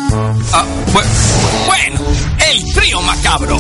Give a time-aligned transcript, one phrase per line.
[0.53, 2.01] ah, bu- bueno,
[2.51, 3.57] el trío macabro.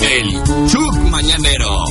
[0.00, 1.84] El Chuck Mañanero.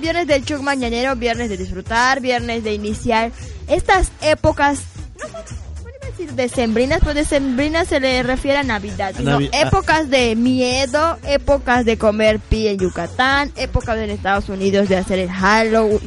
[0.00, 3.30] Es viernes, del Chuck Mañanero, viernes de disfrutar, viernes de iniciar
[3.68, 4.80] estas épocas,
[5.18, 6.32] no sé, ¿cómo iba a decir?
[6.32, 9.60] Decembrinas, pues decembrinas se le refiere a Navidad, sino Navi- ah.
[9.68, 15.18] épocas de miedo, épocas de comer pi en Yucatán, épocas en Estados Unidos de hacer
[15.18, 16.00] el Halloween,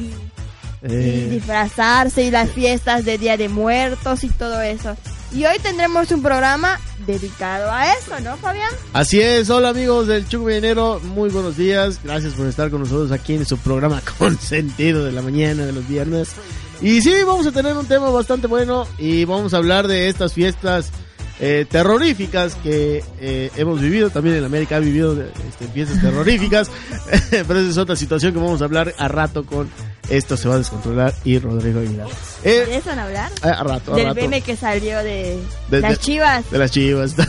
[0.82, 4.94] y Eh, disfrazarse y las fiestas de Día de Muertos y todo eso.
[5.34, 8.70] Y hoy tendremos un programa dedicado a eso, ¿no, Fabián?
[8.92, 13.34] así es, hola amigos del Mañanero, muy buenos días, gracias por estar con nosotros aquí
[13.34, 16.30] en su programa consentido de la mañana de los viernes.
[16.80, 20.34] Y sí, vamos a tener un tema bastante bueno y vamos a hablar de estas
[20.34, 20.92] fiestas
[21.40, 26.70] eh, terroríficas que eh, hemos vivido, también en América ha vivido este, fiestas terroríficas,
[27.30, 29.68] pero esa es otra situación que vamos a hablar a rato con
[30.10, 32.06] Esto se va a descontrolar y Rodrigo Aguilar.
[32.42, 33.32] Eh, ¿De eso van a hablar?
[33.42, 34.20] a, a rato, a Del rato.
[34.20, 35.38] meme que salió de,
[35.70, 36.50] De- las de- chivas.
[36.50, 37.16] De las chivas.
[37.16, 37.24] de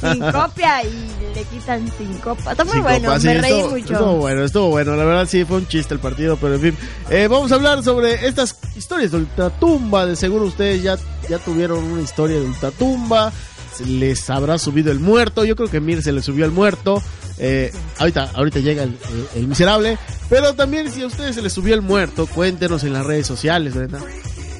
[0.00, 2.52] sin copia y le quitan sin copa.
[2.52, 3.92] Está muy bueno, sí, me reí estuvo, mucho.
[3.94, 4.94] Estuvo bueno, estuvo bueno.
[4.96, 6.76] La verdad sí fue un chiste el partido, pero en fin.
[7.10, 10.06] Eh, vamos a hablar sobre estas historias de ultratumba.
[10.06, 10.96] De seguro ustedes ya,
[11.28, 13.32] ya tuvieron una historia de ultratumba.
[13.80, 15.44] Les habrá subido el muerto.
[15.44, 17.02] Yo creo que Mir se le subió el muerto.
[17.38, 19.98] Eh, ahorita, ahorita llega el, miserable.
[20.28, 23.74] Pero también si a ustedes se les subió el muerto, cuéntenos en las redes sociales,
[23.74, 24.00] ¿verdad?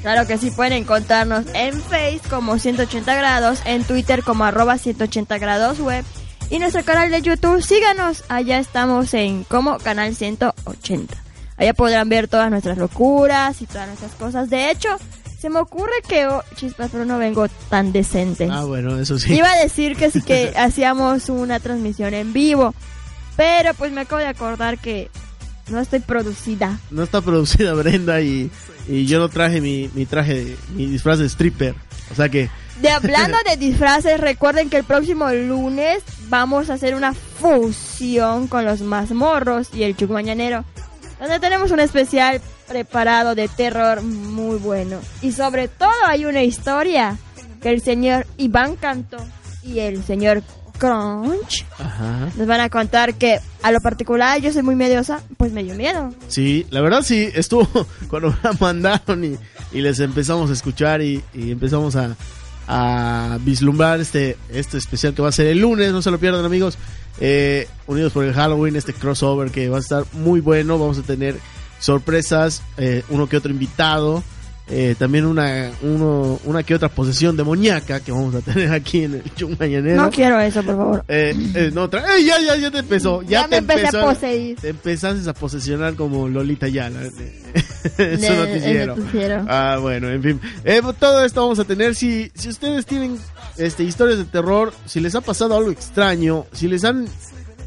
[0.03, 5.39] Claro que sí, pueden encontrarnos en Face como 180 grados, en Twitter como arroba 180
[5.39, 6.05] grados web
[6.51, 11.15] y nuestro canal de YouTube, síganos, allá estamos en como canal 180.
[11.59, 14.49] Allá podrán ver todas nuestras locuras y todas nuestras cosas.
[14.49, 14.89] De hecho,
[15.39, 18.49] se me ocurre que, oh, chispas, pero no vengo tan decente.
[18.51, 19.35] Ah, bueno, eso sí.
[19.35, 22.75] Iba a decir que sí que hacíamos una transmisión en vivo,
[23.37, 25.11] pero pues me acabo de acordar que
[25.69, 26.81] no estoy producida.
[26.91, 28.51] No está producida Brenda y,
[28.89, 31.75] y yo no traje mi, mi traje, mi disfraz de stripper.
[32.11, 32.51] O sea que
[32.81, 38.65] De hablando de disfraces, recuerden que el próximo lunes vamos a hacer una fusión con
[38.65, 40.65] los mazmorros y el Chuck Mañanero,
[41.21, 44.99] donde tenemos un especial preparado de terror muy bueno.
[45.23, 47.17] Y sobre todo hay una historia
[47.61, 49.17] que el señor Iván Canto
[49.63, 50.43] y el señor
[50.79, 52.29] Crunch Ajá.
[52.37, 55.75] nos van a contar que a lo particular yo soy muy mediosa, pues me dio
[55.75, 56.15] miedo.
[56.29, 57.69] Sí, la verdad sí, estuvo
[58.09, 59.37] cuando me la mandaron y,
[59.73, 62.17] y les empezamos a escuchar y, y empezamos a,
[62.69, 66.45] a vislumbrar este, este especial que va a ser el lunes, no se lo pierdan
[66.45, 66.79] amigos,
[67.21, 71.03] Eh, Unidos por el Halloween, este crossover que va a estar muy bueno, vamos a
[71.03, 71.37] tener
[71.81, 74.23] sorpresas, eh, uno que otro invitado,
[74.71, 79.15] eh, también una, uno, una que otra posesión demoníaca que vamos a tener aquí en
[79.15, 79.97] el Chung Mañanero.
[80.03, 81.05] No quiero eso, por favor.
[81.09, 83.23] Eh, eh, no, eh, ya, ya, ya te empezó.
[83.23, 84.57] Ya, Ya te me empecé a empezó poseer.
[84.61, 87.01] Te empezaste a posesionar como Lolita Yala.
[87.97, 88.93] Es De- un noticiero.
[88.95, 89.45] el noticiero.
[89.49, 90.41] Ah, bueno, en fin.
[90.65, 91.95] Eh, todo esto vamos a tener.
[91.95, 93.17] Si, si ustedes tienen
[93.59, 97.07] este, historias de terror, si les ha pasado algo extraño, si les han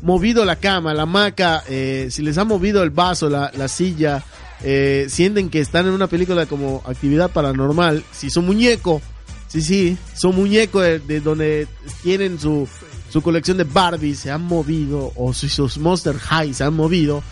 [0.02, 4.24] movido la cama, la hamaca, eh, si les ha movido el vaso, la, la silla,
[4.64, 9.02] eh, sienten que están en una película como actividad paranormal, si su muñeco,
[9.48, 11.68] sí, sí, su muñeco de, de donde
[12.04, 12.68] tienen su,
[13.10, 17.24] su colección de Barbie se han movido, o si sus Monster High se han movido,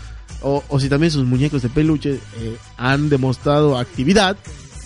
[0.42, 4.36] o, o si también sus muñecos de peluche eh, han demostrado actividad,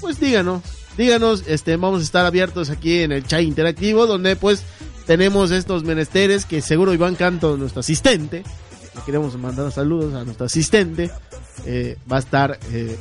[0.01, 0.63] pues díganos,
[0.97, 4.63] díganos, este, vamos a estar abiertos aquí en el chat interactivo, donde pues
[5.07, 8.43] tenemos estos menesteres que seguro Iván Canto, nuestro asistente,
[8.95, 11.11] le queremos mandar saludos a nuestro asistente,
[11.67, 12.97] eh, va a estar eh,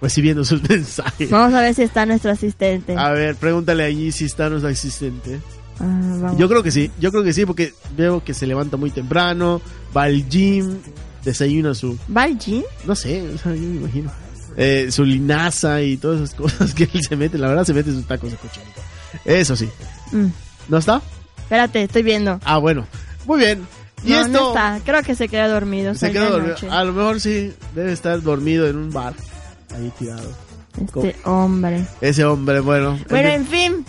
[0.00, 1.30] recibiendo sus mensajes.
[1.30, 2.96] Vamos a ver si está nuestro asistente.
[2.96, 5.40] A ver, pregúntale allí si está nuestro asistente.
[5.80, 6.34] Ah.
[6.38, 9.60] Yo creo que sí, yo creo que sí, porque veo que se levanta muy temprano,
[9.96, 10.78] va al gym,
[11.24, 12.62] desayuna su, ¿Va al gym?
[12.84, 14.12] no sé, o sea, yo me imagino,
[14.56, 17.90] eh, su linaza y todas esas cosas que él se mete, la verdad se mete
[17.92, 18.80] sus tacos de cochinito.
[19.24, 19.68] Eso sí.
[20.12, 20.26] Mm,
[20.68, 21.02] ¿No está?
[21.38, 22.40] Espérate, estoy viendo.
[22.44, 22.86] Ah, bueno.
[23.26, 23.66] Muy bien.
[24.04, 24.80] Y no, esto no está.
[24.84, 25.94] Creo que se queda dormido.
[25.94, 26.48] se de dormido.
[26.54, 26.68] noche.
[26.70, 29.14] A lo mejor sí, debe estar dormido en un bar,
[29.74, 30.32] ahí tirado.
[30.80, 31.84] Este hombre.
[32.00, 32.98] Ese hombre, bueno.
[33.10, 33.86] Bueno, en en fin,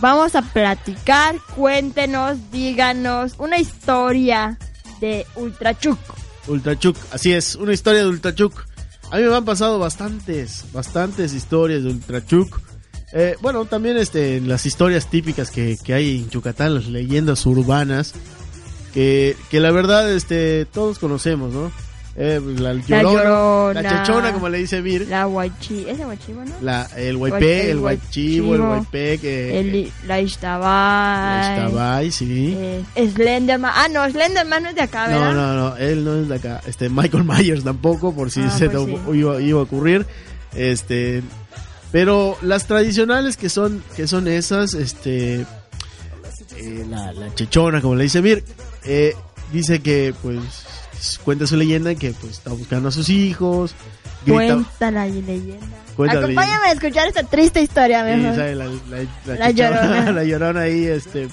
[0.00, 1.36] vamos a platicar.
[1.54, 4.58] Cuéntenos, díganos una historia
[5.00, 5.98] de Ultra Chuck.
[6.48, 8.66] Ultra Chuck, así es, una historia de Ultra Chuck.
[9.10, 12.60] A mí me han pasado bastantes, bastantes historias de Ultra Chuck.
[13.12, 18.14] Eh, bueno, también este, las historias típicas que, que hay en Yucatán, las leyendas urbanas,
[18.92, 21.70] que, que la verdad este, todos conocemos, ¿no?
[22.18, 23.82] Eh, la, llorona, Llorona.
[23.82, 25.84] la chechona, como le dice Mir, La guachi...
[25.86, 26.54] ¿Es de guachiva, no?
[26.62, 27.78] la, el Guay- huaypé, el el
[28.60, 31.64] huaypé, que El, la Ixtabay.
[31.66, 32.54] Ixtabay, sí.
[32.56, 33.70] eh, Slenderman.
[33.74, 35.34] Ah, no, Slenderman no es de acá, ¿verdad?
[35.34, 36.62] No, no, no, él no es de acá.
[36.66, 39.18] Este, Michael Myers tampoco, por si Ah, se pues te sí.
[39.18, 40.06] iba, iba a ocurrir.
[40.54, 41.22] Este,
[41.92, 45.40] pero las tradicionales que son, que son esas, este,
[46.56, 48.42] eh, la, la chechona, como le dice Vir,
[48.84, 49.14] eh,
[49.52, 50.38] dice que, pues,
[51.24, 53.74] cuenta su leyenda que, pues, está buscando a sus hijos.
[54.24, 55.66] Grita, Cuenta la leyenda.
[55.96, 58.34] Cuenta la Acompáñame a escuchar esta triste historia, mejor.
[58.36, 60.12] sale la, la- la Llorona.
[60.12, 61.28] la llorona ahí, este,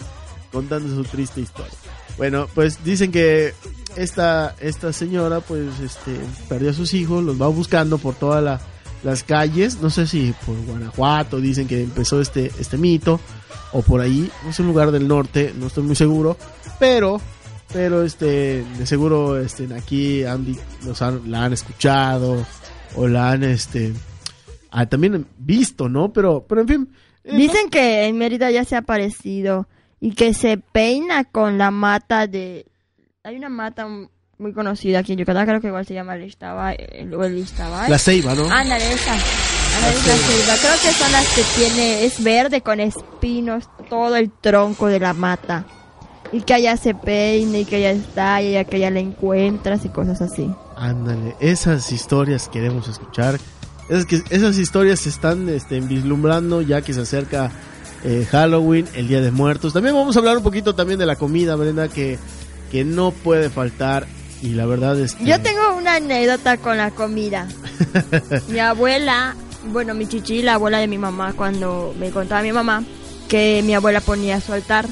[0.51, 1.74] contando su triste historia.
[2.18, 3.54] Bueno, pues dicen que
[3.95, 6.15] esta, esta señora, pues, este,
[6.48, 8.62] perdió a sus hijos, los va buscando por todas la-
[9.04, 13.19] las calles, no sé si por Guanajuato, dicen que empezó este, este mito,
[13.74, 16.38] o por ahí, no es un lugar del norte, no estoy muy seguro,
[16.80, 17.19] pero,
[17.71, 22.45] pero este, de seguro, este, aquí han, di- los han- la han escuchado,
[22.95, 23.94] o la han, este,
[24.71, 26.12] ah, también visto, ¿no?
[26.13, 26.89] Pero, pero en fin.
[27.24, 29.68] eh, Dicen que en Mérida ya se ha aparecido
[30.00, 32.65] y que se peina con la mata de...
[33.24, 33.88] Hay una mata
[34.38, 37.45] muy conocida aquí en Yucatán, creo que igual se llama el Ixtabay, el- el.
[37.89, 38.44] La ceiba, ¿no?
[38.51, 39.13] Ándale, esa.
[39.13, 40.54] Ándale, es la ceiba.
[40.60, 45.13] Creo que son las que tiene, es verde con espinos, todo el tronco de la
[45.13, 45.65] mata.
[46.33, 49.85] Y que allá se peine y que allá está y allá que allá la encuentras
[49.85, 50.50] y cosas así.
[50.75, 53.39] Ándale, esas historias queremos escuchar.
[53.88, 57.51] Esas, que, esas historias se están este, vislumbrando ya que se acerca
[58.03, 59.74] eh, Halloween, el Día de Muertos.
[59.74, 62.18] También vamos a hablar un poquito también de la comida, Brenda, que,
[62.71, 64.07] que no puede faltar.
[64.41, 65.24] Y la verdad es que...
[65.24, 67.47] Yo tengo una anécdota con la comida.
[68.50, 69.36] mi abuela,
[69.71, 72.83] bueno, mi chichi, la abuela de mi mamá, cuando me contaba mi mamá
[73.29, 74.86] que mi abuela ponía su altar.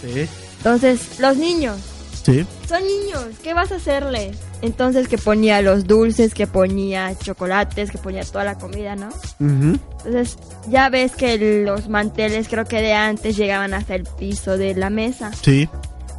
[0.00, 0.26] Sí,
[0.58, 1.76] Entonces, los niños,
[2.24, 2.44] sí.
[2.68, 4.36] son niños, ¿qué vas a hacerles?
[4.62, 9.08] Entonces, que ponía los dulces, que ponía chocolates, que ponía toda la comida, ¿no?
[9.40, 10.36] Entonces,
[10.68, 14.90] ya ves que los manteles, creo que de antes, llegaban hasta el piso de la
[14.90, 15.30] mesa.
[15.42, 15.68] Sí.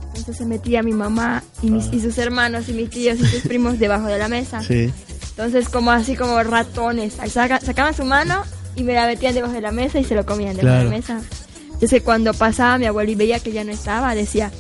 [0.08, 3.42] Entonces se metía mi mamá y, mis, y sus hermanos y mis tíos y sus
[3.44, 4.62] primos debajo de la mesa.
[4.62, 4.92] Sí.
[5.30, 8.44] Entonces, como así como ratones, saca- sacaban su mano
[8.76, 10.80] y me la metían debajo de la mesa y se lo comían debajo Claro.
[10.80, 11.22] de la mesa.
[11.82, 14.52] Entonces, cuando pasaba mi abuelo y veía que ya no estaba, decía: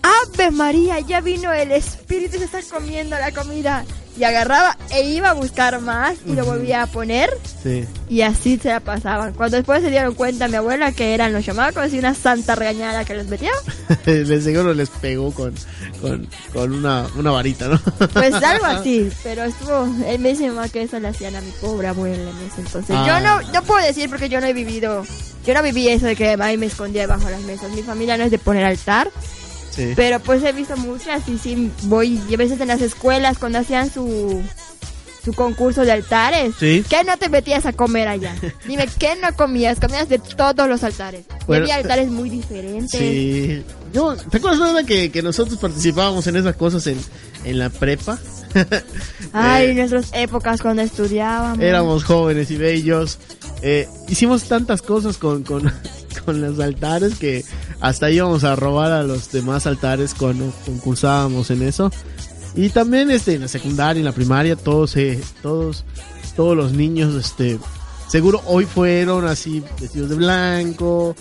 [0.00, 1.00] ¡Ave María!
[1.00, 3.84] Ya vino el espíritu y se está comiendo la comida.
[4.18, 7.30] Y agarraba e iba a buscar más y lo volvía a poner
[7.62, 7.84] Sí.
[8.08, 9.32] y así se la pasaban.
[9.34, 13.04] Cuando después se dieron cuenta mi abuela que eran los chamacos y una santa regañada
[13.04, 13.52] que los metía,
[14.06, 15.54] de seguro les pegó con,
[16.00, 17.80] con, con una, una varita, ¿no?
[18.12, 21.50] Pues algo así, pero estuvo, él me dice mamá que eso le hacían a mi
[21.60, 22.96] pobre abuela en ese entonces.
[22.98, 23.04] Ah.
[23.06, 25.04] Yo no, no puedo decir porque yo no he vivido,
[25.46, 27.70] yo no viví eso de que ahí me escondía debajo de las mesas.
[27.70, 29.10] Mi familia no es de poner altar,
[29.78, 29.92] Sí.
[29.96, 33.58] pero pues he visto muchas y sí voy, y a veces en las escuelas cuando
[33.60, 34.42] hacían su,
[35.24, 36.54] su concurso de altares.
[36.58, 36.84] Sí.
[36.88, 38.34] ¿Qué no te metías a comer allá?
[38.66, 39.78] Dime, ¿qué no comías?
[39.80, 41.24] Comías de todos los altares.
[41.30, 42.98] Y Bueno, había altares muy diferentes.
[42.98, 43.62] Sí.
[43.92, 46.98] Yo, ¿Te acuerdas, verdad, que, que nosotros participábamos en esas cosas en,
[47.44, 48.18] en la prepa?
[49.32, 51.60] Ay, Eh, nuestras épocas cuando estudiábamos.
[51.60, 53.18] éramos jóvenes y bellos.
[53.62, 55.72] Eh, hicimos tantas cosas con, con,
[56.24, 57.44] con los altares que
[57.80, 61.90] hasta íbamos a robar a los demás altares cuando concursábamos en eso.
[62.54, 65.84] Y también este en la secundaria, en la primaria, todos eh, todos
[66.36, 67.58] todos los niños este
[68.08, 71.14] seguro hoy fueron así vestidos de blanco,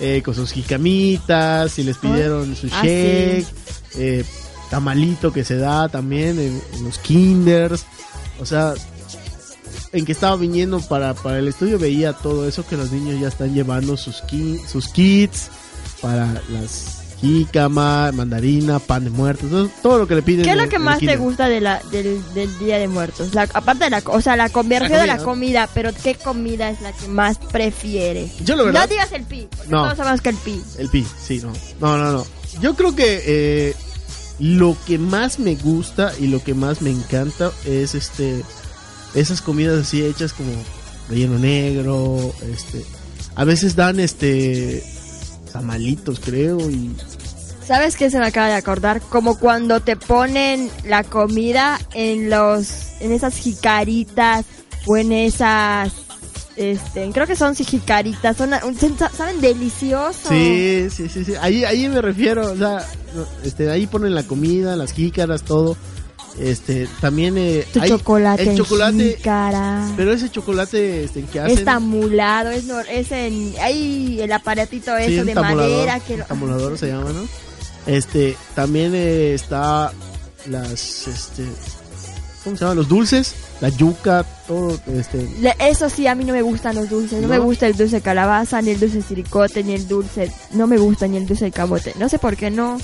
[0.00, 3.46] eh, con sus jicamitas y les pidieron su Ah, shake,
[3.96, 4.24] eh,
[4.70, 7.84] tamalito que se da también en, en los kinders.
[8.40, 8.74] O sea,
[9.92, 13.28] en que estaba viniendo para, para el estudio veía todo eso que los niños ya
[13.28, 15.48] están llevando sus, ki- sus kits
[16.02, 20.44] para las jícama, mandarina, pan de muertos, todo, todo lo que le piden.
[20.44, 23.32] ¿Qué es lo que más te gusta de la, del, del Día de Muertos?
[23.32, 25.68] La, aparte de la, o sea, la conversión de la comida.
[25.72, 28.32] pero ¿qué comida es la que más prefieres?
[28.44, 29.84] Yo la verdad, No digas el pi, porque No.
[29.84, 30.60] todos sabemos que el pi.
[30.78, 31.52] el pi, sí, no.
[31.80, 32.26] No, no, no.
[32.60, 33.76] Yo creo que eh,
[34.40, 38.42] lo que más me gusta y lo que más me encanta es este
[39.14, 40.50] esas comidas así hechas como
[41.08, 42.84] relleno negro, este
[43.36, 44.82] a veces dan este
[45.52, 46.94] tamalitos, creo, y
[47.66, 49.00] ¿Sabes qué se me acaba de acordar?
[49.00, 54.44] Como cuando te ponen la comida en los en esas jicaritas
[54.86, 55.92] o en esas
[56.56, 58.50] este, creo que son jicaritas, son
[59.16, 60.28] saben delicioso.
[60.28, 61.34] Sí, sí, sí, sí.
[61.40, 62.86] Ahí, ahí me refiero, o sea,
[63.42, 65.76] este, ahí ponen la comida, las jícaras, todo.
[66.38, 69.86] Este, también eh, Tu hay- chocolate, el chocolate, jícara.
[69.96, 74.92] pero ese chocolate este, que hacen, Es tamulado, es, nor- es en hay el aparatito
[74.96, 77.26] sí, eso de madera que lo- tamulador se llama, ¿no?
[77.86, 79.92] Este, también eh, está
[80.48, 81.44] las, este,
[82.44, 82.76] ¿cómo se llama?
[82.76, 85.28] Los dulces, la yuca, todo, este,
[85.60, 87.20] Eso sí, a mí no me gustan los dulces.
[87.20, 87.34] No, ¿No?
[87.34, 90.32] me gusta el dulce de calabaza, ni el dulce de siricote, ni el dulce.
[90.52, 91.92] No me gusta ni el dulce de camote.
[91.98, 92.78] No sé por qué no.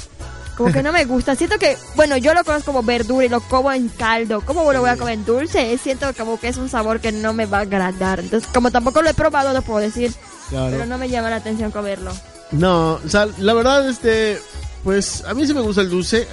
[0.59, 1.37] Como que no me gusta.
[1.37, 4.41] Siento que, bueno, yo lo conozco como verdura y lo como en caldo.
[4.41, 5.79] ¿Cómo lo voy a comer en dulce?
[5.79, 8.19] Siento como que es un sabor que no me va a agradar.
[8.19, 10.13] Entonces, como tampoco lo he probado, no puedo decir.
[10.51, 10.73] claro.
[10.73, 12.11] Pero no me llama la atención comerlo.
[12.51, 14.41] No, o sea, la verdad, este,
[14.83, 16.27] pues a mí sí me gusta el dulce,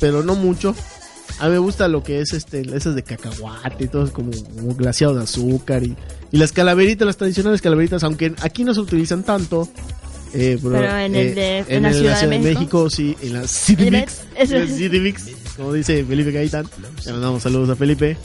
[0.00, 0.74] pero no mucho.
[1.38, 4.32] A mí me gusta lo que es este, esas de cacahuate y todo es como,
[4.32, 5.96] como glaseado de azúcar y,
[6.32, 9.68] y las calaveritas, las tradicionales calaveritas, aunque aquí no se utilizan tanto.
[10.34, 12.88] Eh, Pero en el de- en, en la Ciudad de México.
[12.90, 14.50] sí, en la en es.
[14.50, 15.24] la Citimix,
[15.56, 16.66] como dice Felipe Gaitán.
[17.06, 18.16] Le mandamos saludos a Felipe.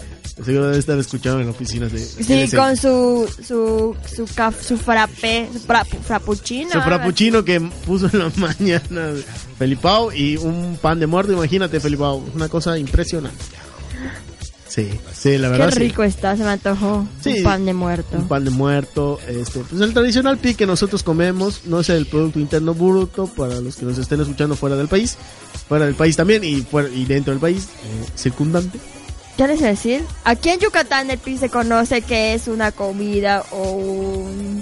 [0.44, 5.48] Seguro debe estar escuchando en oficinas de Sí, con su su su, caf- su frappé,
[5.54, 6.72] su fra- frappuccino.
[6.74, 9.14] Su frappuccino que puso en la mañana
[9.58, 13.38] Felipao y un pan de muerto, imagínate Felipao, una cosa impresionante.
[14.76, 17.08] Sí, sí, la verdad Qué rico está, se me antojó.
[17.22, 17.38] Sí.
[17.38, 18.18] Un pan de muerto.
[18.18, 22.06] Un pan de muerto, este, pues el tradicional pi que nosotros comemos, no es el
[22.08, 25.18] producto interno bruto para los que nos estén escuchando fuera del país,
[25.70, 28.78] fuera del país también y fuera y dentro del país eh, circundante.
[29.38, 30.04] ¿Qué les decir?
[30.26, 34.62] Aquí en Yucatán el pi se conoce que es una comida o un...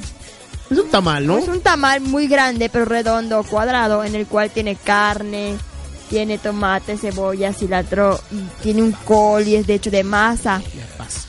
[0.69, 1.39] Es un tamal, ¿no?
[1.39, 5.57] Es un tamal muy grande pero redondo cuadrado en el cual tiene carne,
[6.13, 10.61] tiene tomate, cebolla, cilantro y tiene un col y es de hecho de masa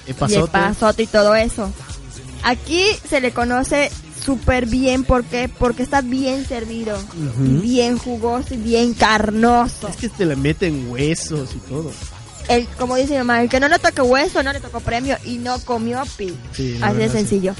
[0.07, 0.53] y el epazote.
[0.53, 1.73] pasote y todo eso.
[2.43, 3.91] Aquí se le conoce
[4.23, 5.49] súper bien ¿por qué?
[5.49, 6.99] porque está bien servido,
[7.43, 9.88] y bien jugoso y bien carnoso.
[9.88, 11.91] Es que te le meten huesos y todo.
[12.50, 15.17] El, como dice mi mamá, el que no le toque hueso no le tocó premio
[15.25, 16.37] y no comió pi.
[16.53, 17.12] Sí, Así de sí.
[17.17, 17.55] sencillo.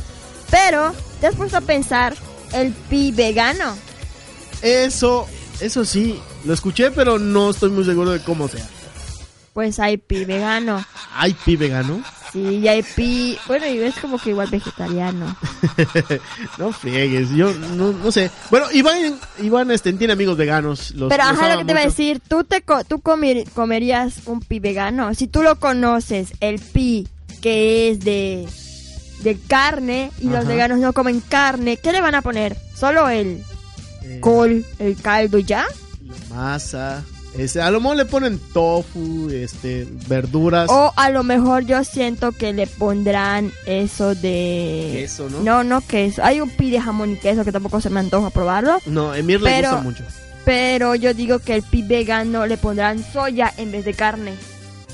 [0.51, 2.15] Pero, ¿te has puesto a pensar
[2.53, 3.77] el pi vegano?
[4.61, 5.27] Eso,
[5.65, 8.67] eso sí, lo escuché, pero no estoy muy seguro de cómo sea.
[9.53, 10.85] Pues hay pi vegano.
[11.15, 12.03] ¿Hay pi vegano?
[12.33, 13.39] Sí, y hay pi...
[13.47, 15.37] Bueno, y es como que igual vegetariano.
[16.59, 18.31] no friegues, yo no, no sé.
[18.51, 20.91] Bueno, Iván, Iván este, tiene amigos veganos.
[20.97, 23.49] Los, Pero los ajá, lo que te iba a decir, ¿tú, te co- tú comer-
[23.55, 25.15] comerías un pi vegano?
[25.15, 27.07] Si tú lo conoces, el pi
[27.41, 28.49] que es de,
[29.21, 32.57] de carne y los veganos no comen carne, ¿qué le van a poner?
[32.75, 33.45] ¿Solo el
[34.05, 35.67] Eh, col, el caldo ya?
[36.31, 37.05] la masa.
[37.37, 40.71] Este, a lo mejor le ponen tofu, este, verduras.
[40.71, 44.91] O a lo mejor yo siento que le pondrán eso de...
[44.93, 45.41] Queso, ¿no?
[45.41, 46.23] No, no queso.
[46.23, 48.79] Hay un pi de jamón y queso que tampoco se me antoja probarlo.
[48.87, 50.05] No, a Emir le gusta mucho.
[50.45, 54.35] Pero yo digo que el pi vegano le pondrán soya en vez de carne.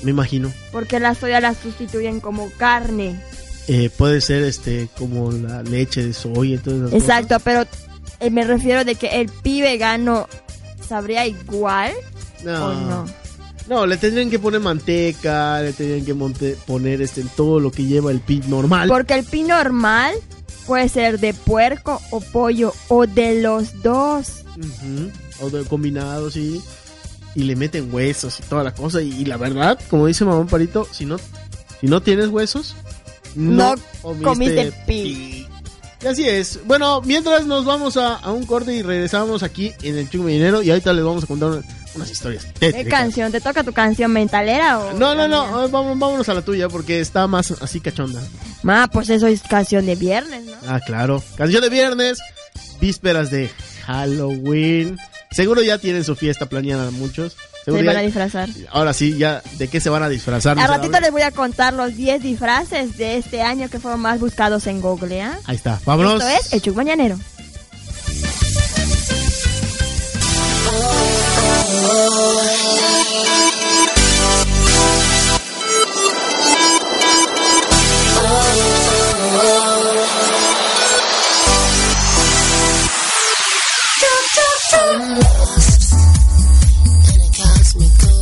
[0.01, 0.51] Me imagino.
[0.71, 3.19] Porque la soya la sustituyen como carne.
[3.67, 7.65] Eh, puede ser este como la leche de soya esas Exacto, pero
[8.21, 10.27] eh, me refiero de que el pi vegano
[10.87, 11.91] sabría igual
[12.43, 12.59] cosas.
[12.61, 13.05] o no.
[13.69, 17.85] No, le tendrían que poner manteca, le tendrían que monte- poner este todo lo que
[17.85, 18.87] lleva el pi normal.
[18.89, 20.15] Porque el pi normal
[20.65, 24.43] puede ser de puerco o pollo o de los dos.
[25.41, 26.61] O de combinados, sí.
[27.35, 29.01] Y le meten huesos y toda la cosa.
[29.01, 31.17] Y, y la verdad, como dice mamá Parito, si no,
[31.79, 32.75] si no tienes huesos,
[33.35, 33.81] no, No
[34.21, 35.47] comiste pi.
[36.03, 36.59] Y así es.
[36.65, 40.61] Bueno, mientras nos vamos a, a un corte y regresamos aquí en el Chuco Millinero.
[40.61, 41.61] Y ahorita les vamos a contar una,
[41.95, 43.31] unas historias ¿Qué canción?
[43.31, 44.93] ¿Te toca tu canción mentalera o.?
[44.93, 48.21] No, no, no, vámonos, vámonos a la tuya porque está más así cachonda.
[48.63, 50.53] Ma, pues eso es canción de viernes, ¿no?
[50.67, 51.23] Ah, claro.
[51.35, 52.19] Canción de viernes,
[52.79, 53.49] vísperas de
[53.85, 54.97] Halloween.
[55.31, 57.37] Seguro ya tienen su fiesta planeada muchos.
[57.65, 58.49] Se van a disfrazar.
[58.71, 60.57] Ahora sí, ya, ¿de qué se van a disfrazar?
[60.59, 64.19] A ratito les voy a contar los 10 disfraces de este año que fueron más
[64.19, 65.37] buscados en Google, ¿ah?
[65.45, 66.23] Ahí está, vámonos.
[66.23, 67.17] Esto es el Chuck Mañanero.
[87.75, 88.20] In a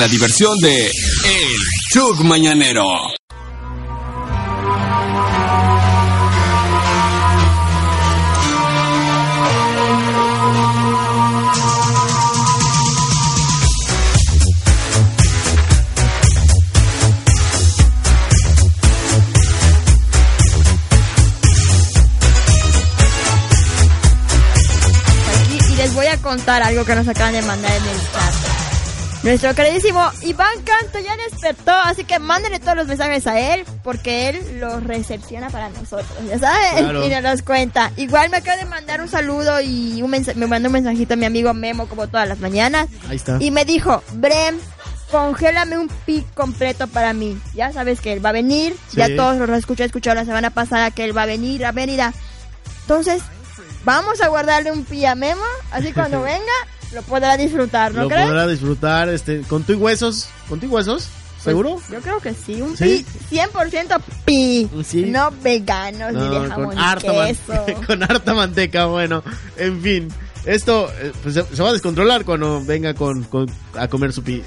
[0.00, 1.56] la diversión de El
[1.92, 2.86] Chug Mañanero.
[25.68, 28.49] y les voy a contar algo que nos acaban de mandar en el chat.
[29.22, 34.30] Nuestro queridísimo Iván Canto ya despertó, así que mándenle todos los mensajes a él, porque
[34.30, 36.84] él los recepciona para nosotros, ¿ya saben?
[36.84, 37.04] Claro.
[37.04, 37.92] Y nos los cuenta.
[37.98, 41.26] Igual me acaba de mandar un saludo y un me mandó un mensajito a mi
[41.26, 42.88] amigo Memo como todas las mañanas.
[43.10, 43.36] Ahí está.
[43.40, 44.56] Y me dijo, Brem,
[45.10, 47.38] congélame un pi completo para mí.
[47.54, 50.92] Ya sabes que él va a venir, ya todos los escuché, escuchado la semana pasada
[50.92, 52.14] que él va a venir, a venir a...
[52.82, 53.22] Entonces,
[53.84, 56.52] vamos a guardarle un pi a Memo, así cuando venga
[56.92, 58.26] lo podrá disfrutar, ¿no Lo crees?
[58.26, 60.28] podrá disfrutar este, con tu y huesos.
[60.48, 61.08] ¿Con tu y huesos?
[61.42, 61.76] ¿Seguro?
[61.76, 63.04] Pues, yo creo que sí, un ¿Sí?
[63.30, 65.04] pi 100% pi, Sí.
[65.06, 67.66] no veganos ni de jamón con, harta queso.
[67.86, 69.22] con harta manteca, bueno,
[69.56, 70.08] en fin.
[70.44, 74.22] Esto eh, pues, se, se va a descontrolar cuando venga con, con- a comer su
[74.22, 74.42] pi.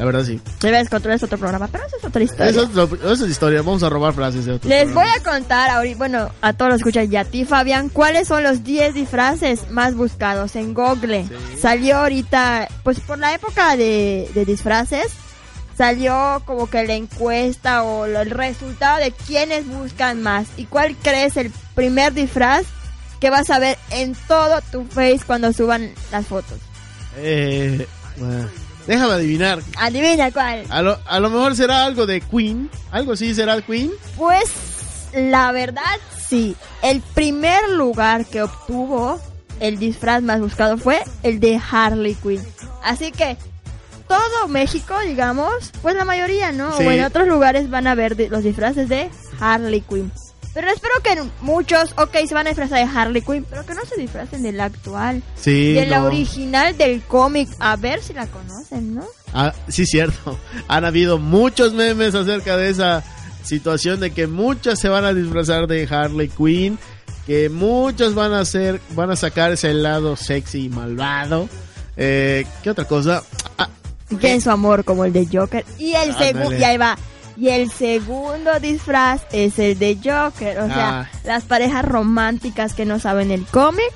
[0.00, 0.40] La verdad sí.
[0.58, 2.50] Se ve descontrolar es otro programa, pero eso es otra historia.
[2.50, 3.60] Eso es, lo- eso es historia.
[3.60, 6.78] Vamos a robar frases de otros Les voy a contar ahorita, bueno, a todos los
[6.80, 11.26] escuchan y a ti, Fabián, cuáles son los 10 disfraces más buscados en Google.
[11.60, 15.08] Salió ahorita, pues por la época de, de disfraces,
[15.76, 20.46] salió como que la encuesta o lo- el resultado de quiénes buscan más.
[20.56, 22.64] ¿Y cuál crees el primer disfraz
[23.20, 26.58] que vas a ver en todo tu face cuando suban las fotos?
[27.18, 27.86] Eh,
[28.16, 28.48] bueno,
[28.86, 29.60] déjame adivinar.
[29.76, 30.64] Adivina cuál.
[30.68, 32.70] A lo, a lo mejor será algo de Queen.
[32.90, 33.90] Algo así será Queen.
[34.16, 34.50] Pues
[35.14, 35.82] la verdad
[36.30, 39.20] sí, el primer lugar que obtuvo
[39.58, 42.40] el disfraz más buscado fue el de Harley Quinn.
[42.82, 43.36] Así que
[44.08, 46.76] todo México, digamos, pues la mayoría, ¿no?
[46.76, 46.84] Sí.
[46.84, 50.10] O en otros lugares van a ver los disfraces de Harley Quinn.
[50.52, 53.84] Pero espero que muchos, ok, se van a disfrazar de Harley Quinn, pero que no
[53.84, 55.74] se disfracen de la actual, Sí.
[55.74, 59.04] de la original del cómic, a ver si la conocen, ¿no?
[59.32, 60.38] Ah, sí, cierto.
[60.68, 63.04] Han habido muchos memes acerca de esa
[63.44, 66.78] situación de que muchas se van a disfrazar de Harley Quinn,
[67.26, 71.48] que muchos van a hacer, van a sacar ese lado sexy y malvado.
[71.96, 73.22] Eh, ¿Qué otra cosa?
[73.56, 73.68] Ah,
[74.20, 76.98] en su amor como el de Joker y el segundo y ahí va
[77.40, 81.08] y el segundo disfraz es el de Joker o sea Ah.
[81.24, 83.90] las parejas románticas que no saben el cómic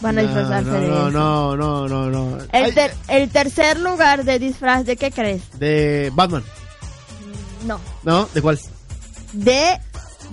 [0.00, 1.10] van a no, disfrazarse no, de no, eso.
[1.10, 2.38] no, no, no, no.
[2.52, 6.44] El, Ay, ter- el tercer lugar de disfraz de qué crees de Batman,
[7.64, 8.26] no ¿no?
[8.34, 8.58] ¿De cuál?
[9.32, 9.78] de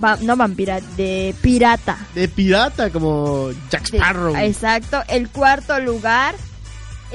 [0.02, 4.36] va- no vampira de pirata De pirata, como Jack Sí, Sparrow.
[4.36, 6.34] exacto el cuarto lugar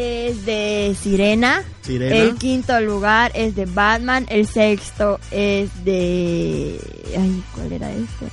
[0.01, 2.15] es de Sirena Sirena.
[2.15, 4.25] El quinto lugar es de Batman.
[4.29, 6.79] El sexto es de.
[7.17, 8.25] Ay, ¿cuál era este?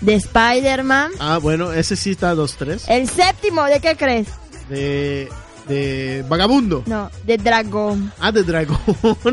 [0.00, 1.10] De Spider-Man.
[1.18, 2.82] Ah, bueno, ese sí está 2-3.
[2.88, 4.28] El séptimo, ¿de qué crees?
[4.68, 5.28] De,
[5.66, 6.84] de Vagabundo.
[6.86, 8.12] No, de Dragón.
[8.20, 8.78] Ah, de Dragón.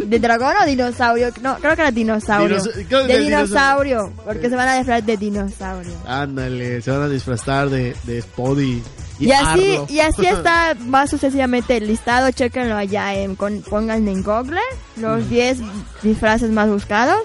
[0.08, 1.30] ¿De dragón o dinosaurio?
[1.42, 2.58] No, creo que era dinosaurio.
[2.58, 5.94] Dinos- de de dinosaurio, porque se van a disfrazar de dinosaurio.
[6.08, 8.82] Ándale, se van a disfrazar de, de Spotty.
[9.20, 12.32] Y así, y así está más sucesivamente el listado.
[12.32, 14.60] Chequenlo allá, en, con, en Google
[14.98, 15.58] los 10
[16.04, 17.20] disfraces más buscados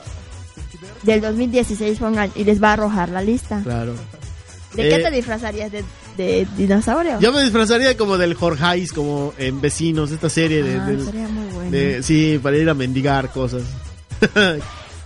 [1.02, 1.98] del 2016.
[1.98, 3.60] Pongan y les va a arrojar la lista.
[3.62, 3.94] Claro.
[4.74, 5.72] ¿De qué Eh, te disfrazarías?
[5.72, 5.82] ¿De,
[6.16, 7.18] de dinosaurio?
[7.18, 11.26] Yo me disfrazaría como del Jorgeis, como en Vecinos, esta serie de, Ah, del- sería
[11.28, 11.70] muy bueno.
[11.72, 13.62] de- Sí, para ir a mendigar cosas.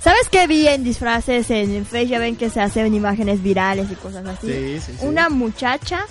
[0.00, 2.10] ¿Sabes qué vi en disfraces en, en Facebook?
[2.10, 4.48] Ya ven que se hacen imágenes virales y cosas así.
[4.48, 5.06] Sí, sí, sí.
[5.06, 6.04] Una muchacha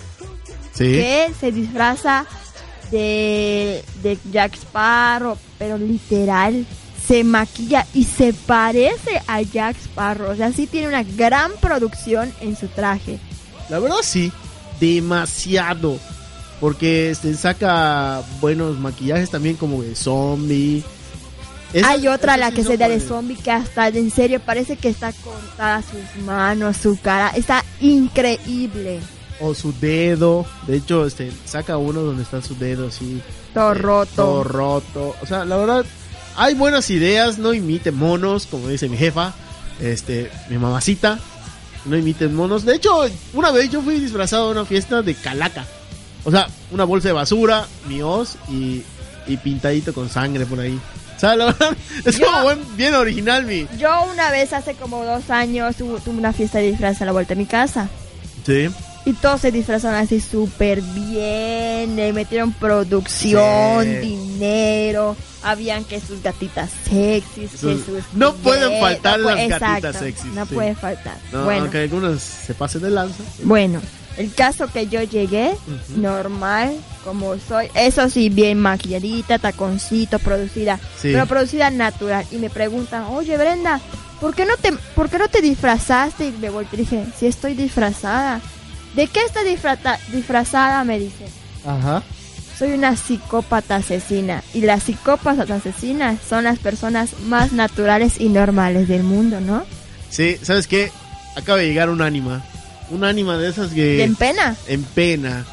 [0.73, 0.85] Sí.
[0.85, 2.25] que se disfraza
[2.91, 6.65] de, de Jack Sparrow, pero literal
[7.07, 10.31] se maquilla y se parece a Jack Sparrow.
[10.31, 13.19] O sea, sí tiene una gran producción en su traje.
[13.69, 14.31] La verdad sí,
[14.79, 15.99] demasiado.
[16.59, 20.83] Porque este, saca buenos maquillajes también como de zombie.
[21.83, 24.89] Hay otra, la sí que se da de zombie, que hasta en serio parece que
[24.89, 27.29] está cortada sus manos, su cara.
[27.35, 28.99] Está increíble.
[29.39, 30.45] O su dedo.
[30.67, 33.21] De hecho, este, saca uno donde está su dedo así.
[33.53, 34.11] Todo eh, roto.
[34.15, 35.15] Todo roto.
[35.21, 35.85] O sea, la verdad,
[36.35, 37.37] hay buenas ideas.
[37.39, 39.33] No imiten monos, como dice mi jefa.
[39.81, 41.19] Este, mi mamacita.
[41.85, 42.63] No imiten monos.
[42.63, 43.01] De hecho,
[43.33, 45.65] una vez yo fui disfrazado a una fiesta de calaca.
[46.23, 48.81] O sea, una bolsa de basura, mi hoz y,
[49.27, 50.79] y pintadito con sangre por ahí.
[51.17, 53.67] O sea, la verdad, es Yo- como buen- bien original mi.
[53.77, 57.11] Yo una vez hace como dos años tuve, tuve una fiesta de disfraz a la
[57.11, 57.89] vuelta de mi casa.
[58.45, 58.69] Sí.
[59.05, 63.97] Y todos se disfrazaron así súper bien, le metieron producción, Sí.
[63.99, 67.81] dinero, habían que sus gatitas sexys, que Sus-
[68.13, 70.53] no pueden faltar no las gatitas sexys, No sí.
[70.55, 71.17] puede faltar.
[71.33, 73.21] No, bueno, Aunque algunos se pasen de lanza.
[73.43, 73.81] bueno,
[74.17, 75.53] el caso que yo llegué,
[75.97, 81.09] normal, como soy, eso sí, bien maquilladita, taconcito, producida, Sí.
[81.11, 82.25] pero producida natural.
[82.31, 83.81] Y me preguntan, oye Brenda,
[84.21, 86.27] ¿por qué no te, por qué no te disfrazaste?
[86.27, 88.39] Y me volteé y dije, sí estoy disfrazada.
[88.93, 89.39] ¿De qué está
[90.11, 90.83] disfrazada?
[90.83, 91.25] Me dice.
[91.65, 92.03] Ajá.
[92.57, 94.43] Soy una psicópata asesina.
[94.53, 99.65] Y las psicópatas asesinas son las personas más naturales y normales del mundo, ¿no?
[100.09, 100.91] Sí, ¿sabes qué?
[101.35, 102.43] Acaba de llegar un ánima.
[102.91, 104.03] Un ánima de esas que...
[104.03, 104.55] ¿En pena?
[104.67, 105.45] en pena.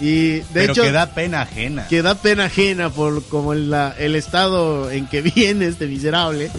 [0.00, 1.86] Y de Pero hecho, que da pena ajena.
[1.86, 6.50] que da pena ajena por como el, la- el estado en que viene este miserable.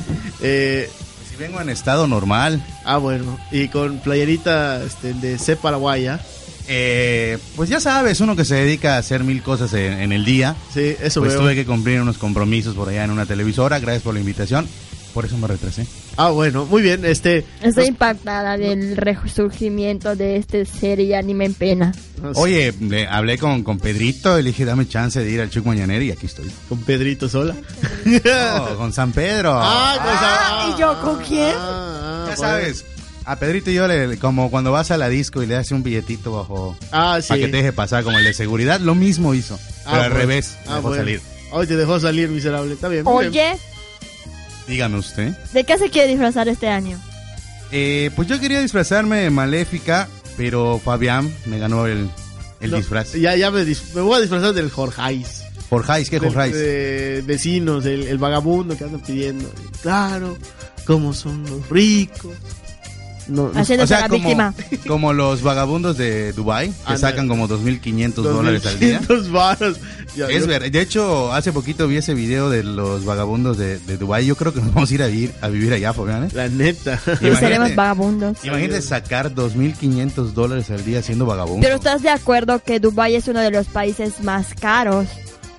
[0.42, 0.90] Eh,
[1.34, 6.20] Si vengo en estado normal, ah, bueno, y con playerita este, de C paraguaya.
[6.68, 10.26] eh, pues ya sabes, uno que se dedica a hacer mil cosas en, en el
[10.26, 10.56] día.
[10.72, 11.42] Sí, eso Pues veo.
[11.42, 13.80] tuve que cumplir unos compromisos por allá en una televisora.
[13.80, 14.68] Gracias por la invitación.
[15.14, 15.88] Por eso me retrasé.
[16.16, 17.04] Ah, bueno, muy bien.
[17.06, 21.92] Este, Estoy impactada del resurgimiento de este serie anime en pena.
[22.22, 25.50] nos- Oye, le hablé con, con Pedrito y le dije, dame chance de ir al
[25.50, 26.52] Chuck Mañanero y aquí estoy.
[26.70, 27.56] con Pedrito sola.
[28.06, 29.54] No, con San Pedro.
[29.62, 31.54] Ah, pues, ah, ¿y yo con quién?
[31.58, 32.86] ah, ya ah, sabes.
[33.26, 35.82] A Pedrito y yo, le, como cuando vas a la disco y le das un
[35.82, 37.30] billetito bajo Ah, sí.
[37.30, 39.58] para que te deje pasar como el de seguridad, lo mismo hizo.
[39.86, 40.16] Ah, pero al bueno.
[40.22, 40.98] revés, Ah, dejó bueno.
[40.98, 41.22] salir.
[41.52, 42.74] Hoy te dejó salir, miserable.
[42.74, 43.04] Está bien.
[43.04, 43.58] muy bien.
[44.68, 45.34] Dígame usted.
[45.54, 47.00] ¿de qué se quiere disfrazar este año?
[47.72, 52.08] Eh, pues yo quería disfrazarme de Maléfica, pero Fabián me ganó el,
[52.62, 53.14] el No, disfraz.
[53.14, 55.44] Ya, ya me, dis- me voy a disfrazar del Jorjais.
[55.70, 56.54] Jorjais, ¿qué Jorjais?
[56.54, 59.52] de vecinos, el, el vagabundo que andan pidiendo.
[59.82, 60.38] Claro,
[60.86, 62.32] cómo son los ricos.
[63.28, 64.54] No, no- Haciéndose la como, víctima.
[64.88, 66.98] como los vagabundos de Dubai que Anda.
[66.98, 69.00] sacan como 2.500 dólares al día.
[69.02, 69.78] 2.500 varos.
[70.16, 70.70] Ya, Es yo- verdad.
[70.70, 74.26] De hecho, hace poquito vi ese video de los vagabundos de, de Dubai.
[74.26, 76.26] Yo creo que nos vamos a ir a vivir, a vivir allá, Fabián.
[76.26, 76.28] ¿eh?
[76.34, 77.00] La neta.
[77.22, 78.38] Y seremos vagabundos.
[78.44, 81.62] Imagínate sacar 2.500 dólares al día siendo vagabundo.
[81.64, 85.08] Pero estás de acuerdo que Dubai es uno de los países más caros.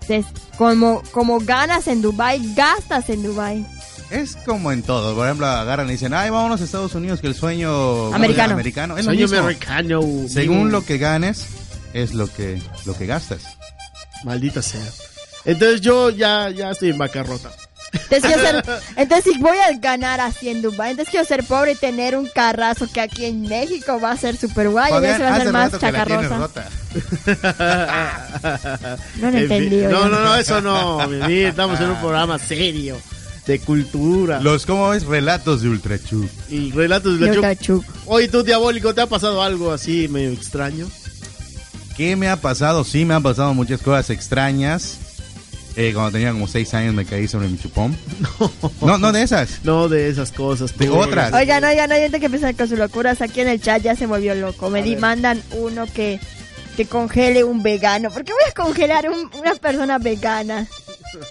[0.07, 0.27] Entonces,
[0.59, 3.67] como, como ganas en Dubai, gastas en Dubai.
[4.15, 5.15] Es como en todo.
[5.15, 8.43] Por ejemplo, agarran y dicen, ay, vámonos a Estados Unidos, que el sueño ¿cómo Americano.
[8.49, 8.55] llama?
[8.55, 8.97] americano.
[8.99, 9.39] Es lo Soy mismo.
[9.39, 10.01] americano.
[10.29, 11.47] Según lo que ganes,
[11.93, 13.43] es lo que, lo que gastas.
[14.25, 14.81] Maldita sea.
[15.45, 17.51] Entonces yo ya, ya estoy en bancarrota.
[17.93, 18.65] Entonces, quiero ser-
[18.97, 22.27] entonces, si voy a ganar así en Dubai, entonces quiero ser pobre y tener un
[22.29, 24.91] carrazo que aquí en México va a ser super guay.
[24.93, 26.39] y se va a hace hacer más rato que la tienes chacarrosa.
[26.39, 26.69] rota.
[29.17, 29.69] No lo En entendí.
[29.81, 31.03] fin, No, no, no, eso no.
[31.29, 32.97] Estamos en un programa serio.
[33.47, 34.41] De cultura.
[34.41, 35.05] Los, ¿cómo ves?
[35.05, 36.27] Relatos de Ultrachu.
[36.49, 37.43] Y relatos de la Yo Chuc.
[37.43, 37.85] cachuc.
[38.07, 40.89] Oye, tú, diabólico, ¿te ha pasado algo así medio extraño?
[41.97, 42.85] ¿Qué me ha pasado?
[42.85, 44.99] Sí, me han pasado muchas cosas extrañas.
[45.77, 47.97] Eh, cuando tenía como 6 años me caí sobre mi chupón.
[48.81, 49.61] No, no de esas.
[49.65, 50.77] No de esas cosas.
[50.79, 51.33] De otras.
[51.33, 53.21] Oigan, oigan, hay gente que empieza con sus locuras.
[53.23, 54.71] Aquí en el chat ya se volvió loco.
[54.71, 56.21] Me di- mandan uno que,
[56.77, 58.11] que congele un vegano.
[58.11, 60.67] ¿Por qué voy a congelar un- una persona vegana?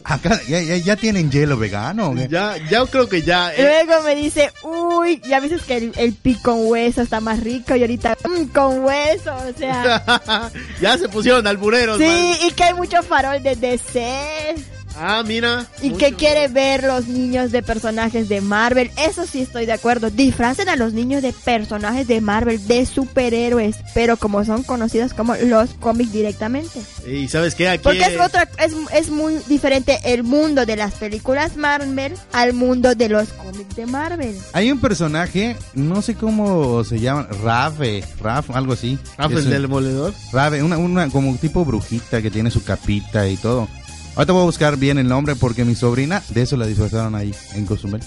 [0.04, 2.13] Acá ya, ya, ya tienen hielo vegano.
[2.30, 3.54] Ya, ya creo que ya.
[3.54, 7.39] eh, Luego me dice, uy, ya dices que el, el pi con hueso está más
[7.41, 10.52] rico y ahorita "Mm, con hueso, o sea.
[10.82, 12.00] ya se pusieron albureros.
[12.00, 12.08] man.
[12.08, 14.56] sí, y que hay mucho farol de DC.
[14.97, 15.65] Ah, mira.
[15.82, 18.91] Y que quiere ver los niños de personajes de Marvel.
[18.97, 20.10] Eso sí estoy de acuerdo.
[20.10, 23.77] Disfracen a los niños de personajes de Marvel, de superhéroes.
[23.93, 26.79] Pero como son conocidos como los cómics directamente.
[27.08, 27.84] Y sabes qué, aquí.
[27.84, 32.95] Porque es otra, es, es muy diferente el mundo de las películas Marvel al mundo
[32.95, 34.38] de los cómics de Marvel.
[34.53, 38.97] Hay un personaje, no sé cómo se llama, Rave, Raf, algo así.
[39.17, 40.13] Rafael Es un- del Demoledor.
[40.32, 43.67] Rave, una, una como tipo brujita que tiene su capita y todo.
[44.15, 47.34] Ahorita voy a buscar bien el nombre porque mi sobrina de eso la disfrazaron ahí
[47.56, 48.02] en Cozumel.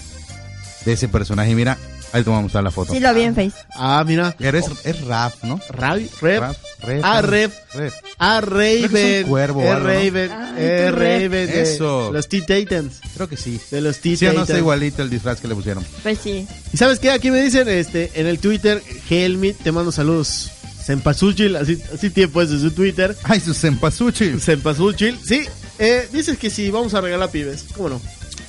[0.84, 1.76] De ese personaje, mira,
[2.12, 2.92] ahí te voy a mostrar la foto.
[2.92, 3.52] Sí, lo vi en Face.
[3.74, 4.36] Ah, mira.
[4.38, 5.58] Pero es, es Raf, ¿no?
[5.68, 6.40] Ravi, Rev.
[6.40, 7.26] Raf, Rev, Ah, ¿no?
[7.28, 7.50] Rev.
[7.74, 7.92] Rev.
[8.18, 8.96] Ah, Raven.
[8.96, 9.82] Es un cuervo o Es.
[9.82, 10.30] Raven.
[10.56, 10.92] Es.
[10.94, 11.48] Raven.
[11.52, 12.10] Eso.
[12.12, 13.00] Los T-Titans.
[13.16, 13.60] Creo que sí.
[13.72, 14.48] De los Sí o no T-Titans.
[14.50, 15.84] está igualito el disfraz que le pusieron.
[16.04, 16.46] Pues sí.
[16.72, 17.10] ¿Y sabes qué?
[17.10, 20.52] Aquí me dicen este, en el Twitter, Helmit, te mando saludos.
[20.86, 23.16] Sempasuchil, así, así tiene puesto su Twitter.
[23.24, 24.44] Ay, sus cempasúchiles.
[24.44, 25.44] Sempasuchil, sí.
[25.80, 27.64] Eh, dices que sí, vamos a regalar pibes.
[27.74, 28.00] ¿Cómo no?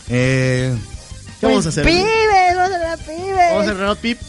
[0.08, 0.71] Eh,
[1.39, 1.84] ¿Qué vamos a hacer?
[1.84, 3.52] Pibes, vamos a regalar pibes.
[3.52, 4.19] Vamos a regalar pip.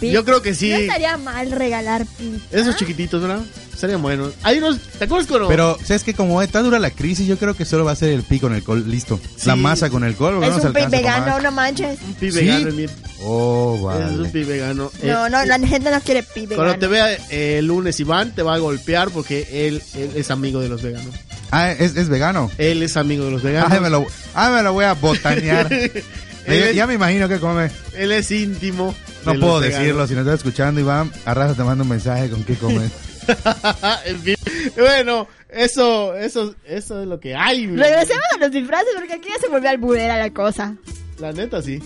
[0.00, 0.70] Yo creo que sí.
[0.70, 2.44] No estaría mal regalar pizza.
[2.50, 3.40] Esos chiquititos, ¿verdad?
[3.76, 4.32] Serían buenos.
[4.42, 7.54] Hay unos, ¿te acuerdas con pero, ¿sabes que Como está dura la crisis, yo creo
[7.56, 9.18] que solo va a ser el pi con el col, listo.
[9.44, 11.98] La masa con el col, porque Es no un para vegano, no manches.
[12.06, 12.36] un pi ¿Sí?
[12.38, 12.90] vegano, Emir.
[13.24, 14.22] Oh, Es vale.
[14.22, 14.90] un pi vegano.
[15.02, 16.56] No, Eh, no, la gente no quiere pib vegano.
[16.68, 20.30] Cuando te vea eh, el lunes Iván, te va a golpear porque él, él es
[20.30, 21.14] amigo de los veganos.
[21.50, 22.50] Ah, es, es vegano.
[22.58, 23.72] Él es amigo de los veganos.
[23.72, 25.68] Ay, me lo, ay, me lo voy a botanear.
[26.46, 27.70] Él ya, es- ya me imagino que come.
[27.96, 28.94] Él es íntimo.
[29.24, 30.06] No de puedo decirlo.
[30.06, 32.90] Si no estás escuchando, Iván, a raza te mando un mensaje con qué comer.
[34.06, 34.34] en fin.
[34.76, 37.66] Bueno, eso, eso, eso es lo que hay.
[37.66, 40.74] Regresemos a los disfraces porque aquí ya se volvió albudera la cosa.
[41.18, 41.80] La neta, sí.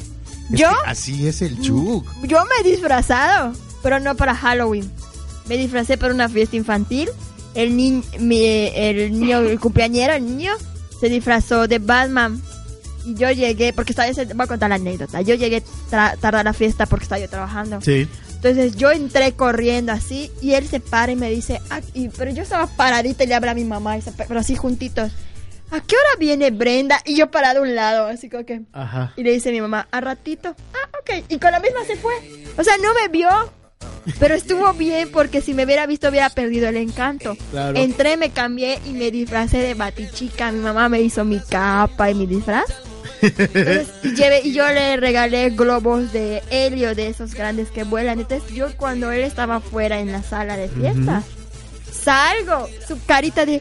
[0.51, 2.07] Yo, Así es el chuk.
[2.23, 4.90] yo me he disfrazado, pero no para Halloween.
[5.49, 7.11] Me disfracé para una fiesta infantil.
[7.55, 10.53] El niño, el niño, el cumpleañero, el niño,
[11.01, 12.40] se disfrazó de Batman.
[13.07, 15.21] Y yo llegué, porque estaba, voy a contar la anécdota.
[15.23, 17.81] Yo llegué tra- tarde a la fiesta porque estaba yo trabajando.
[17.81, 18.09] Sí.
[18.35, 22.31] Entonces yo entré corriendo así y él se para y me dice, "Ah", y- pero
[22.33, 25.12] yo estaba paradita y le habla a mi mamá, y se- pero así juntitos.
[25.71, 27.01] ¿A qué hora viene Brenda?
[27.05, 28.61] Y yo parado a un lado, así como que...
[28.73, 29.12] Ajá.
[29.16, 30.55] Y le dice mi mamá, a ratito.
[30.75, 31.25] Ah, ok.
[31.29, 32.12] Y con la misma se fue.
[32.57, 33.29] O sea, no me vio.
[34.21, 37.37] Pero estuvo bien porque si me hubiera visto hubiera perdido el encanto.
[37.51, 37.77] Claro.
[37.79, 40.53] Entré, me cambié y me disfracé de batichica.
[40.53, 42.66] Mi mamá me hizo mi capa y mi disfraz.
[43.22, 48.20] Entonces, y, llevé- y yo le regalé globos de helio de esos grandes que vuelan.
[48.20, 51.24] Entonces yo cuando él estaba fuera en la sala de fiestas,
[51.92, 53.61] salgo, su carita de...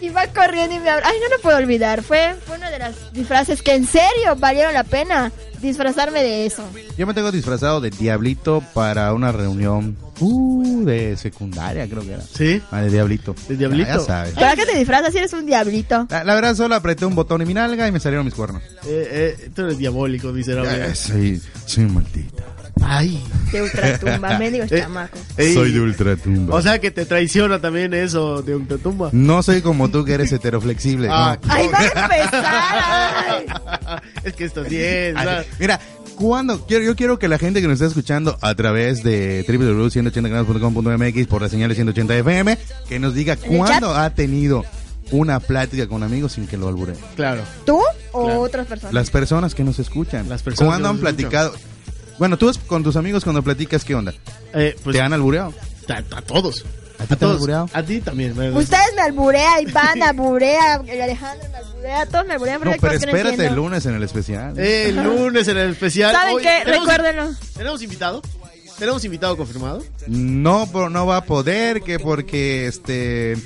[0.00, 1.06] Y va corriendo y me habla.
[1.08, 2.02] Ay, no lo puedo olvidar.
[2.02, 5.32] Fue, fue una de las disfraces que en serio valieron la pena
[5.64, 6.64] disfrazarme de eso.
[6.96, 12.22] Yo me tengo disfrazado de diablito para una reunión uh, de secundaria, creo que era.
[12.22, 12.62] ¿Sí?
[12.70, 13.34] Ah, de diablito.
[13.48, 13.88] ¿De diablito?
[13.88, 14.34] Ya, ya sabes.
[14.34, 16.06] ¿Para qué te disfrazas si eres un diablito?
[16.10, 18.62] La, la verdad, solo apreté un botón en mi nalga y me salieron mis cuernos.
[18.86, 20.86] Eh, eh, tú eres diabólico, miserable.
[20.86, 22.53] Eh, soy, soy maldita.
[22.82, 23.22] Ay.
[23.52, 25.20] De ultratumba, mendigos Eh, chamacos.
[25.36, 25.54] ey.
[25.54, 26.54] Soy de ultratumba.
[26.56, 29.10] O sea que te traiciona también eso de ultratumba.
[29.12, 31.08] no soy como tú que eres heteroflexible.
[31.10, 31.52] Ah, no.
[31.52, 32.10] ¡Ay, va a empezar!
[33.28, 34.00] ay.
[34.24, 35.16] es que esto bien.
[35.16, 35.46] Ay, ¿sabes?
[35.58, 35.80] Mira,
[36.16, 41.26] cuando quiero, yo quiero que la gente que nos está escuchando a través de www.180grados.com.mx
[41.26, 42.58] por la señal de 180 FM,
[42.88, 44.64] que nos diga ¿En el cuándo ha tenido
[45.10, 46.94] una plática con amigos sin que lo albure.
[47.14, 47.42] Claro.
[47.66, 47.80] ¿Tú
[48.12, 48.40] o Claro.
[48.40, 48.94] otras personas?
[48.94, 50.28] Las personas que nos escuchan.
[50.28, 51.50] Las personas ¿Cuándo han escuchan.
[52.18, 54.14] Bueno, tú con tus amigos cuando platicas, ¿qué onda?
[54.52, 55.52] Eh, pues ¿Te han albureado?
[55.88, 56.64] a, a todos.
[56.98, 57.34] ¿A ti te han todos.
[57.34, 57.70] albureado?
[57.72, 58.36] A ti también.
[58.36, 58.56] ¿verdad?
[58.60, 62.60] Ustedes me alburean, Iván alburea, el Alejandro me alburea, todos me alburean.
[62.62, 64.58] No, pero espérate el lunes en el especial.
[64.58, 66.12] Eh, el lunes en el especial.
[66.12, 66.62] ¿Saben Hoy- qué?
[66.64, 67.30] ¿tenemos- Recuérdenlo.
[67.56, 68.22] ¿Tenemos invitado?
[68.78, 69.82] ¿Tenemos invitado confirmado?
[70.08, 73.36] No, pero no va a poder, que porque este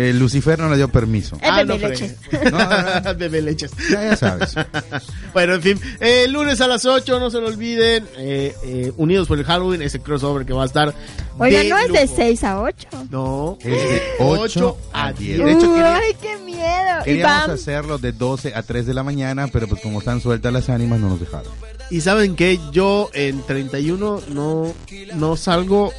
[0.00, 1.36] eh, Lucifer no le dio permiso.
[1.42, 2.16] Ah, bebé no leches.
[2.52, 2.58] No,
[3.02, 3.14] no.
[3.18, 3.72] Bebé leches.
[3.90, 4.54] Ya, ya sabes.
[5.34, 8.06] bueno, en fin, eh, lunes a las 8, no se lo olviden.
[8.16, 10.94] eh, eh, Unidos por el Halloween, ese crossover que va a estar.
[11.38, 12.14] Oigan, no es de lujo.
[12.16, 12.88] 6 a 8.
[13.10, 15.38] No, Es de 8 a 10.
[15.44, 17.04] De hecho, quería- Ay, qué miedo.
[17.04, 20.68] queríamos hacerlo de 12 a 3 de la mañana, pero pues como están sueltas las
[20.68, 21.52] ánimas, no nos dejaron.
[21.90, 24.72] Y saben que yo en 31 no,
[25.14, 25.92] no salgo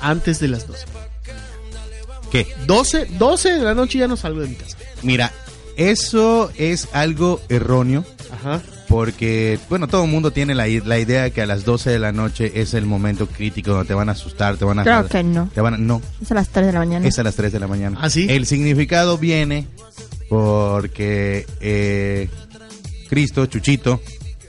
[0.00, 0.84] antes de las 12.
[2.34, 2.48] ¿Qué?
[2.66, 4.76] 12, 12 de la noche ya no salgo de mi casa.
[5.04, 5.32] Mira,
[5.76, 8.04] eso es algo erróneo.
[8.32, 8.60] Ajá.
[8.88, 12.10] Porque, bueno, todo el mundo tiene la, la idea que a las 12 de la
[12.10, 14.82] noche es el momento crítico donde te van a asustar, te van a...
[14.82, 15.48] Creo que no.
[15.54, 17.06] Te van a- no, Es a las 3 de la mañana.
[17.06, 17.98] es a las 3 de la mañana.
[18.00, 18.26] ¿Ah, sí?
[18.28, 19.66] El significado viene
[20.28, 22.28] porque eh,
[23.08, 24.00] Cristo, Chuchito,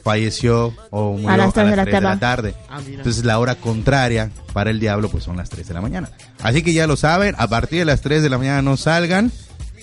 [0.05, 2.17] falleció o murió A las tres de la 3 tarde.
[2.19, 2.55] tarde.
[2.69, 2.99] Ah, mira.
[2.99, 6.09] Entonces la hora contraria para el diablo pues son las 3 de la mañana.
[6.43, 9.31] Así que ya lo saben, a partir de las 3 de la mañana no salgan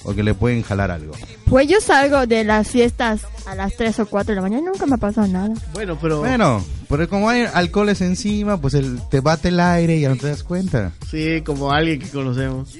[0.04, 1.12] porque le pueden jalar algo.
[1.46, 4.62] Pues yo salgo de las fiestas a las 3 o 4 de la mañana.
[4.72, 5.52] Nunca me ha pasado nada.
[5.74, 6.20] Bueno, pero.
[6.20, 10.16] Bueno, pero como hay alcoholes encima, pues el, te bate el aire y ya no
[10.16, 10.92] te das cuenta.
[11.10, 12.74] Sí, como alguien que conocemos.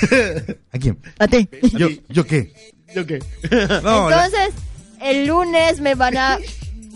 [0.72, 0.98] ¿A quién?
[1.18, 1.48] A ti.
[1.76, 2.52] ¿Yo, ¿yo qué?
[2.94, 3.18] ¿Yo qué?
[3.82, 4.54] No, la- Entonces,
[5.02, 6.38] el lunes me van a...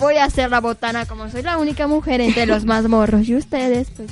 [0.01, 3.29] Voy a hacer la botana como soy la única mujer entre los más morros.
[3.29, 4.11] Y ustedes, pues...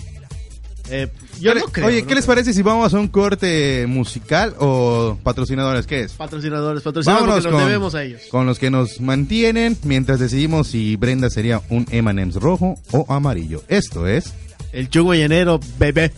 [0.90, 1.08] Eh,
[1.40, 1.86] yo no creo.
[1.86, 2.34] Oye, no ¿qué les creo.
[2.34, 5.86] parece si vamos a un corte musical o patrocinadores?
[5.86, 6.12] ¿Qué es?
[6.12, 8.22] Patrocinadores, patrocinadores porque nos debemos a ellos.
[8.30, 13.62] con los que nos mantienen mientras decidimos si Brenda sería un M&M's rojo o amarillo.
[13.68, 14.34] Esto es...
[14.72, 16.12] El chugo llanero, bebé.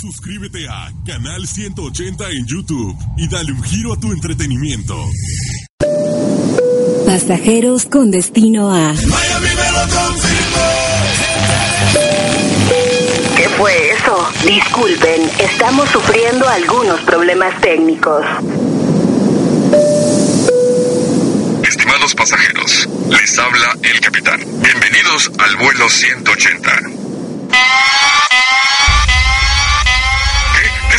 [0.00, 4.96] Suscríbete a Canal 180 en YouTube y dale un giro a tu entretenimiento.
[7.04, 8.94] Pasajeros con destino a
[13.36, 14.26] ¿Qué fue eso?
[14.46, 18.24] Disculpen, estamos sufriendo algunos problemas técnicos.
[21.62, 24.40] Estimados pasajeros, les habla el capitán.
[24.62, 27.00] Bienvenidos al vuelo 180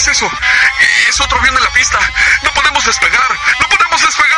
[0.01, 0.27] es eso?
[1.09, 1.99] Es otro avión en la pista.
[2.43, 3.21] No podemos despegar.
[3.59, 4.31] No podemos despegar.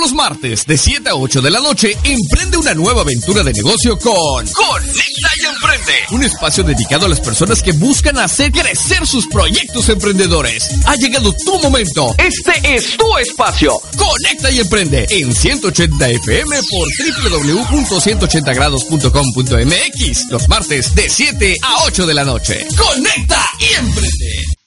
[0.00, 3.98] Los martes, de 7 a 8 de la noche, emprende una nueva aventura de negocio
[3.98, 5.94] con Conecta y Emprende.
[6.12, 10.68] Un espacio dedicado a las personas que buscan hacer crecer sus proyectos emprendedores.
[10.86, 12.14] Ha llegado tu momento.
[12.18, 13.80] Este es tu espacio.
[13.96, 16.88] Conecta y Emprende en 180 FM por
[17.32, 20.30] www.180grados.com.mx.
[20.30, 22.64] Los martes, de 7 a 8 de la noche.
[22.76, 24.57] Conecta y Emprende.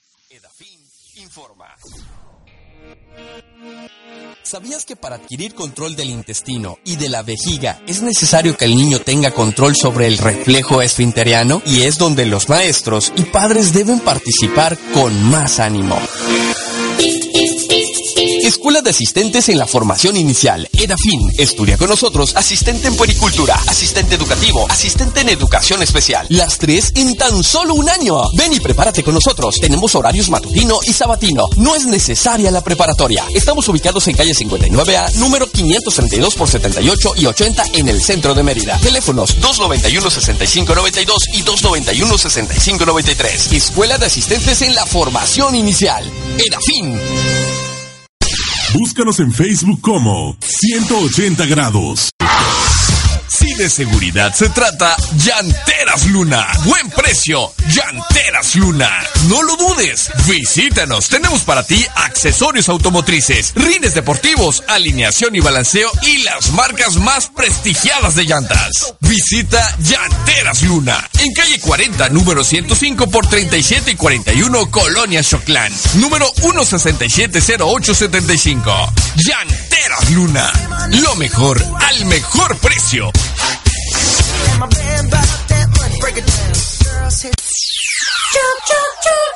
[4.51, 8.75] ¿Sabías que para adquirir control del intestino y de la vejiga es necesario que el
[8.75, 11.61] niño tenga control sobre el reflejo esfinteriano?
[11.65, 15.97] Y es donde los maestros y padres deben participar con más ánimo.
[18.43, 21.31] Escuela de Asistentes en la Formación Inicial, EDAFIN.
[21.37, 26.25] Estudia con nosotros asistente en puericultura, asistente educativo, asistente en educación especial.
[26.29, 28.19] Las tres en tan solo un año.
[28.35, 29.59] Ven y prepárate con nosotros.
[29.59, 31.47] Tenemos horarios matutino y sabatino.
[31.57, 33.23] No es necesaria la preparatoria.
[33.35, 38.43] Estamos ubicados en calle 59A, número 532 por 78 y 80 en el centro de
[38.43, 38.79] Mérida.
[38.79, 43.53] Teléfonos 291-6592 y 291-6593.
[43.53, 47.50] Escuela de Asistentes en la Formación Inicial, EDAFIN.
[48.73, 52.09] Búscanos en Facebook como 180 grados.
[53.57, 56.47] De seguridad se trata, Llanteras Luna.
[56.63, 58.89] Buen precio, Llanteras Luna.
[59.27, 61.09] No lo dudes, visítanos.
[61.09, 68.15] Tenemos para ti accesorios automotrices, rines deportivos, alineación y balanceo y las marcas más prestigiadas
[68.15, 68.95] de llantas.
[69.01, 75.71] Visita Llanteras Luna en calle 40, número 105 por 37 y 41, Colonia Choclán.
[75.95, 78.93] Número 1670875.
[79.17, 80.51] Llanteras Luna.
[81.01, 83.11] Lo mejor al mejor precio.
[84.49, 85.97] And my man bought that money.
[86.01, 86.53] Break it down.
[86.85, 87.35] Girls hit.
[88.33, 89.30] Jump, jump, jump.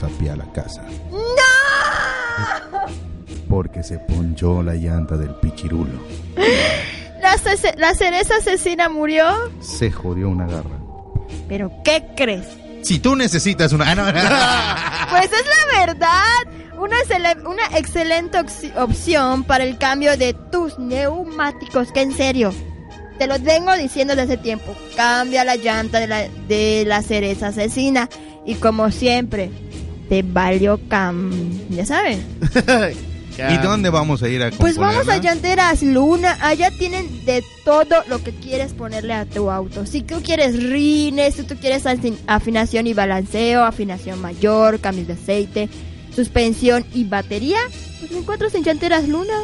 [0.00, 0.82] Vamos a pie a la casa.
[3.48, 5.98] Porque se ponchó la llanta del pichirulo.
[7.78, 9.24] ¿La, cereza asesina murió?
[9.60, 10.78] Se jodió una garra.
[11.48, 12.46] ¿Pero qué crees?
[12.82, 13.90] Si tú necesitas una...
[13.90, 14.12] Ah, no, no.
[15.10, 16.78] Pues es la verdad.
[16.78, 18.38] Una, excele- una excelente
[18.76, 21.90] opción para el cambio de tus neumáticos.
[21.90, 22.52] Que en serio,
[23.18, 24.76] te lo vengo diciendo desde hace tiempo.
[24.94, 28.10] Cambia la llanta de la, de la cereza asesina.
[28.44, 29.50] Y como siempre,
[30.08, 31.30] te valió cam.
[31.70, 32.18] Ya sabes.
[33.38, 35.18] ¿Y dónde vamos a ir a Pues vamos a?
[35.18, 36.38] Llanteras Luna.
[36.40, 39.84] Allá tienen de todo lo que quieres ponerle a tu auto.
[39.84, 45.12] Si tú quieres rines, si tú quieres afin- afinación y balanceo, afinación mayor, cambios de
[45.12, 45.68] aceite,
[46.14, 47.58] suspensión y batería,
[48.00, 49.34] pues lo encuentras en Llanteras Luna.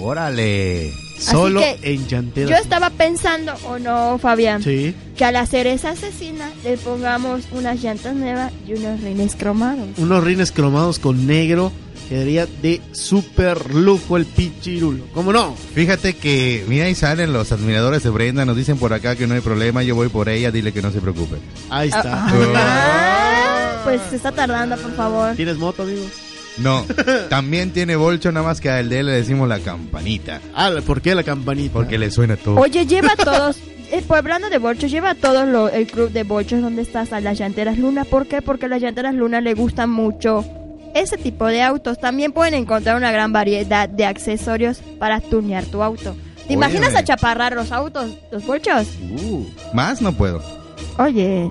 [0.00, 0.90] Órale.
[1.20, 2.50] Solo que en Llanteras.
[2.50, 4.62] Yo estaba pensando, ¿o no, Fabián?
[4.62, 4.94] Sí.
[5.16, 9.88] Que a la cereza asesina le pongamos unas llantas nuevas y unos rines cromados.
[9.98, 11.72] Unos rines cromados con negro.
[12.08, 15.04] Quedaría de super lujo el pichirulo.
[15.14, 15.54] ¿Cómo no?
[15.74, 19.34] Fíjate que, mira, ahí salen los admiradores de Brenda, nos dicen por acá que no
[19.34, 21.36] hay problema, yo voy por ella, dile que no se preocupe.
[21.68, 22.26] Ahí está.
[22.26, 25.36] Ah, pues se está tardando, por favor.
[25.36, 26.02] ¿Tienes moto, amigo?
[26.58, 26.84] No,
[27.28, 30.40] también tiene bolcho, nada más que a él de él le decimos la campanita.
[30.54, 31.72] Ah, ¿por qué la campanita?
[31.72, 32.56] Porque le suena todo.
[32.60, 33.56] Oye, lleva a todos,
[33.90, 37.12] eh, pues hablando de bolchos, lleva a todos lo- el club de bolchos donde estás
[37.12, 38.04] a las llanteras Luna.
[38.04, 38.42] ¿Por qué?
[38.42, 40.44] Porque a las llanteras Luna le gustan mucho
[40.94, 41.98] ese tipo de autos.
[42.00, 46.14] También pueden encontrar una gran variedad de accesorios para tunear tu auto.
[46.46, 48.88] ¿Te imaginas achaparrar los autos, los bolchos?
[49.22, 50.42] Uh, más no puedo.
[50.98, 51.48] Oye,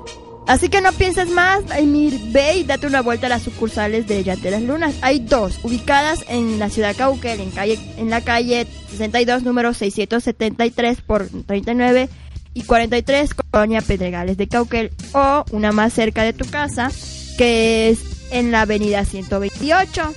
[0.50, 4.24] así que no pienses más, Emir, ve y date una vuelta a las sucursales de
[4.24, 4.96] Llanteras Lunas.
[5.02, 11.02] Hay dos, ubicadas en la ciudad Cauquel, en, calle, en la calle 62, número 673
[11.02, 12.10] por 39
[12.54, 16.92] y 43, Colonia Pedregales de Cauquel, o una más cerca de tu casa,
[17.38, 18.00] que es
[18.32, 20.14] en la avenida 128.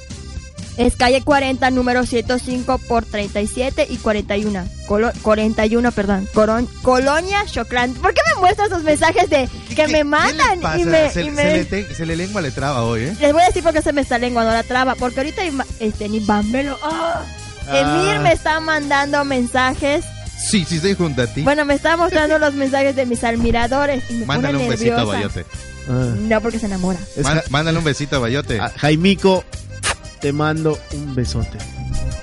[0.79, 4.65] Es calle 40, número 105 por 37 y 41.
[4.87, 6.27] Colo- 41, perdón.
[6.33, 7.93] Coron- Colonia Choclán.
[7.95, 10.61] ¿Por qué me muestras los mensajes de que me mandan?
[10.61, 13.17] Pasa, y me, se, y se le te- se le lengua le traba hoy, ¿eh?
[13.21, 14.95] Les voy a decir por qué se me está lenguando la traba.
[14.95, 15.43] Porque ahorita
[15.79, 16.79] este, ni Bambelo.
[16.83, 17.23] ¡ah!
[17.69, 17.79] Ah.
[18.07, 20.05] Emir me está mandando mensajes.
[20.43, 21.43] Sí, sí, estoy junto a ti.
[21.43, 24.03] Bueno, me está mostrando los mensajes de mis admiradores.
[24.11, 25.05] Y me Mándale pone un besito a.
[25.05, 25.45] Bayote.
[25.89, 26.15] Ah.
[26.19, 26.99] No, porque se enamora.
[27.23, 28.59] Má- Mándale un besito a Bayote.
[28.61, 29.45] Ah, Jaimico,
[30.23, 31.59] te mando un besote.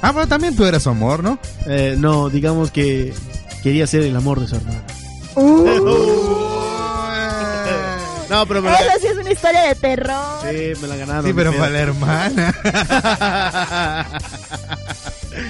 [0.02, 1.38] Ah, pero también tú eras su amor, ¿no?
[1.68, 3.14] Eh, no, digamos que
[3.62, 4.84] quería ser el amor de su hermana.
[8.30, 10.42] No, pero me la, Eso sí es una historia de terror.
[10.44, 11.26] sí, me la ganaron.
[11.26, 12.56] Sí, pero para la hermana.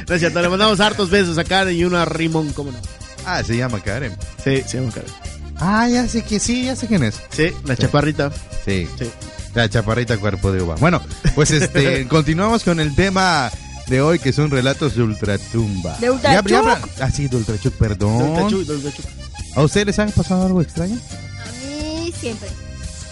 [0.07, 2.77] No es cierto, le mandamos hartos besos a Karen y una rimón, ¿cómo no?
[3.25, 4.15] Ah, se llama Karen.
[4.43, 5.11] Sí, se llama Karen.
[5.57, 7.19] Ah, ya sé que sí, ya sé quién es.
[7.31, 8.31] Sí, la chaparrita.
[8.65, 8.87] Sí.
[8.97, 9.11] Sí.
[9.55, 10.75] La chaparrita cuerpo de uva.
[10.75, 11.01] Bueno,
[11.35, 13.51] pues este, continuamos con el tema
[13.87, 15.97] de hoy que son relatos de ultratumba.
[15.97, 16.47] De Ultrachuc.
[16.49, 18.35] Ya- Ah, sí, de ultrachuc, perdón.
[18.65, 19.03] Dolce Chu.
[19.55, 20.95] ¿A ustedes les han pasado algo extraño?
[20.95, 22.47] A mí siempre.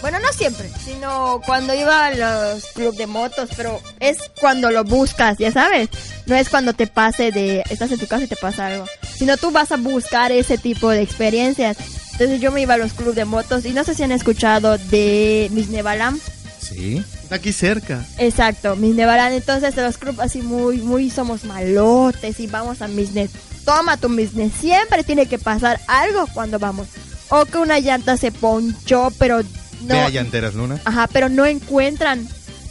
[0.00, 4.84] Bueno, no siempre, sino cuando iba a los club de motos, pero es cuando lo
[4.84, 5.88] buscas, ya sabes.
[6.26, 8.84] No es cuando te pase de, estás en tu casa y te pasa algo,
[9.16, 11.76] sino tú vas a buscar ese tipo de experiencias.
[12.18, 14.76] Entonces yo me iba a los club de motos y no sé si han escuchado
[14.76, 16.18] de Miss Nevalam.
[16.58, 17.00] Sí.
[17.22, 18.04] Está aquí cerca.
[18.18, 19.32] Exacto, Miss Nevalam.
[19.32, 23.30] Entonces de los clubs así muy, muy somos malotes y vamos a Misne.
[23.64, 24.50] Toma tu Misne.
[24.50, 26.88] Siempre tiene que pasar algo cuando vamos.
[27.28, 29.42] O que una llanta se ponchó, pero
[29.82, 29.94] no.
[29.94, 30.80] A Llanteras Luna.
[30.84, 32.26] Ajá, pero no encuentran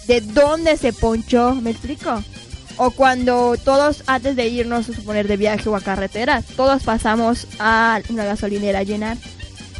[0.07, 2.21] de dónde se ponchó, ¿me explico?
[2.75, 7.47] O cuando todos, antes de irnos a suponer de viaje o a carretera, todos pasamos
[7.59, 9.17] a una gasolinera a llenar.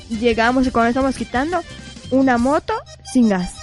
[0.10, 1.62] Llegamos y cuando estamos quitando
[2.12, 2.74] una moto
[3.14, 3.54] sin gas.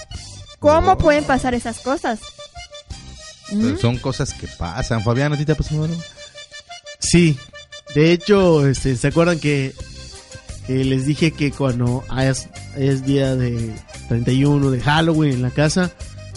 [0.59, 0.97] ¿Cómo Oh.
[0.97, 2.19] pueden pasar esas cosas?
[3.51, 3.77] ¿Mm?
[3.77, 5.03] Son cosas que pasan.
[5.03, 5.97] Fabián, ¿a ti te ha pasado algo?
[6.99, 7.37] Sí.
[7.93, 9.73] De hecho, este, ¿se acuerdan que,
[10.67, 13.73] que les dije que cuando es, es día de
[14.09, 15.91] 31 de Halloween en la casa,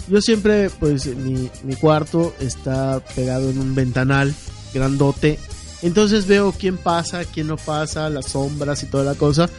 [0.07, 4.33] yo siempre, pues, mi, mi cuarto está pegado en un ventanal
[4.73, 5.39] grandote.
[5.81, 9.49] Entonces veo quién pasa, quién no pasa, las sombras y toda la cosa.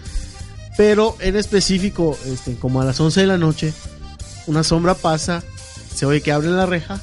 [0.81, 3.75] Pero en específico, este, como a las 11 de la noche,
[4.47, 5.43] una sombra pasa,
[5.95, 6.99] se oye que abren la reja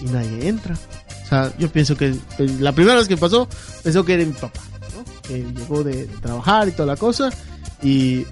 [0.00, 0.76] y nadie entra.
[1.24, 2.16] O sea, yo pienso que
[2.58, 3.48] la primera vez que pasó,
[3.84, 4.60] pensó que era mi papá,
[4.96, 5.04] ¿no?
[5.22, 7.30] Que llegó de, de trabajar y toda la cosa
[7.80, 8.26] y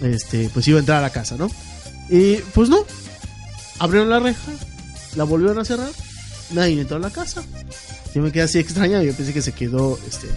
[0.00, 1.50] este, pues iba a entrar a la casa, ¿no?
[2.08, 2.86] Y pues no,
[3.80, 4.50] abrieron la reja,
[5.14, 5.92] la volvieron a cerrar,
[6.52, 7.42] nadie entró a la casa.
[8.14, 10.28] Yo me quedé así extrañado, yo pensé que se quedó este,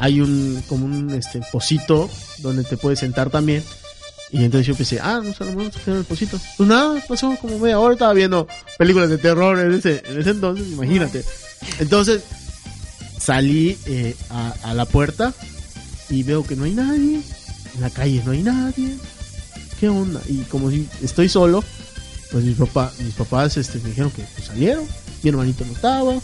[0.00, 3.62] hay un como un este pocito donde te puedes sentar también.
[4.32, 6.40] Y entonces yo pensé, ah, no vamos a el pocito.
[6.56, 8.48] Pues nada, pasó como media hora, estaba viendo
[8.78, 11.24] películas de terror en ese, en ese entonces, imagínate.
[11.80, 12.22] Entonces
[13.18, 15.34] salí eh, a, la puerta
[16.08, 17.20] y veo que no hay nadie.
[17.74, 18.96] En la calle no hay nadie.
[19.78, 20.22] ¿Qué onda?
[20.28, 21.62] Y como si estoy solo,
[22.32, 24.84] pues mis, papá, mis papás este, me dijeron que salieron.
[25.22, 26.14] Mi hermanito no estaba.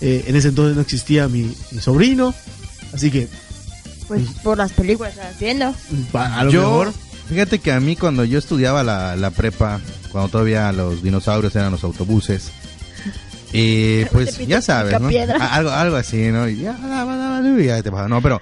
[0.00, 2.32] eh, en ese entonces no existía mi sobrino.
[2.96, 3.28] Así que
[4.08, 5.74] Pues por las películas que estás viendo.
[6.14, 6.92] a lo yo, mejor.
[7.28, 9.80] fíjate que a mí cuando yo estudiaba la, la prepa,
[10.10, 12.50] cuando todavía los dinosaurios eran los autobuses,
[13.52, 15.08] y pues ya sabes, ¿no?
[15.40, 16.48] Algo, algo así, ¿no?
[16.48, 16.74] Y ya,
[17.82, 18.08] te pasaba.
[18.08, 18.40] No, pero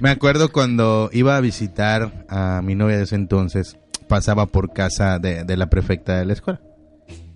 [0.00, 3.76] me acuerdo cuando iba a visitar a mi novia de ese entonces,
[4.08, 6.60] pasaba por casa de, de la prefecta de la escuela.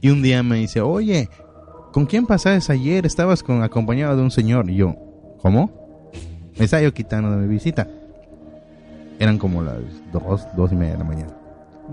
[0.01, 1.29] Y un día me dice, oye,
[1.93, 3.07] ¿con quién pasaste ayer?
[3.07, 4.69] Estabas con, acompañado de un señor.
[4.71, 4.97] Y yo,
[5.41, 5.82] ¿cómo?
[6.59, 7.89] Me estaba yo quitando de mi visita.
[9.19, 9.77] Eran como las
[10.13, 11.33] dos, dos y media de la mañana.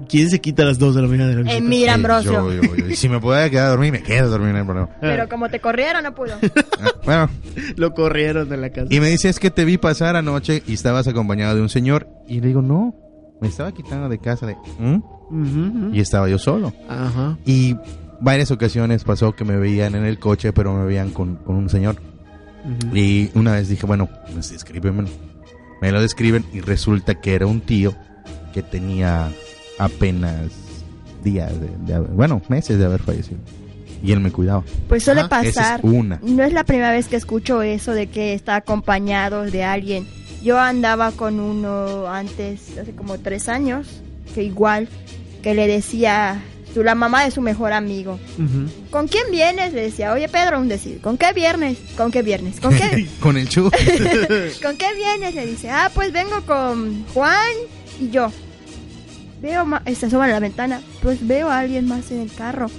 [0.08, 1.58] ¿Quién se quita a las 2 de la mañana de la visita?
[1.58, 2.32] Emir Ambrosio.
[2.32, 2.96] Yo, yo, yo.
[2.96, 4.90] Si me podía quedar a dormir, me quedo a dormir, no hay problema.
[5.02, 6.36] Pero como te corrieron, no pudo.
[6.80, 7.30] Ah, Bueno,
[7.76, 8.88] Lo corrieron de la casa.
[8.90, 12.08] y me dice, es que te vi pasar anoche y estabas acompañado de un señor.
[12.28, 12.96] Y le digo, no,
[13.42, 14.56] me estaba quitando de casa de...
[14.78, 14.96] ¿Mm?
[14.96, 15.90] Ujú, ujú.
[15.94, 16.72] Y estaba yo solo.
[16.88, 17.38] Ajá.
[17.46, 17.76] Y
[18.22, 21.70] varias ocasiones pasó que me veían en el coche, pero me veían con, con un
[21.70, 21.98] señor.
[22.94, 25.10] Y una vez dije, bueno, pues descríbemelo.
[25.82, 27.94] Me lo describen y resulta que era un tío
[28.54, 29.30] que tenía
[29.78, 30.48] apenas
[31.24, 33.38] días, de, de haber- bueno, meses de haber fallecido.
[34.04, 34.64] Y él me cuidaba.
[34.88, 35.80] Pues suele Ajá, esa pasar.
[35.80, 36.20] es una.
[36.24, 40.08] No es la primera vez que escucho eso de que está acompañado de alguien.
[40.42, 43.88] Yo andaba con uno antes, hace como tres años,
[44.34, 44.88] que igual,
[45.44, 46.42] que le decía,
[46.74, 48.20] su, la mamá de su mejor amigo.
[48.90, 49.74] ¿Con quién vienes?
[49.74, 51.78] Le decía, oye Pedro, un decir, ¿con qué viernes?
[51.98, 52.60] ¿Con qué viernes?
[52.60, 53.72] ¿Con qué, con el chu.
[54.62, 55.36] ¿Con qué vienes?
[55.36, 57.54] Le dice, ah, pues vengo con Juan
[58.00, 58.32] y yo.
[59.42, 59.66] Veo,
[59.96, 62.70] se asoma a la ventana, pues veo a alguien más en el carro.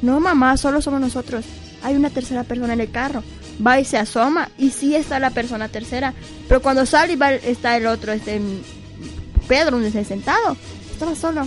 [0.00, 1.44] No, mamá, solo somos nosotros.
[1.82, 3.22] Hay una tercera persona en el carro.
[3.64, 6.14] Va y se asoma y sí está la persona tercera.
[6.48, 8.40] Pero cuando sale y va, está el otro, este
[9.48, 10.56] Pedro, donde se sentado.
[10.92, 11.46] Estaba solo.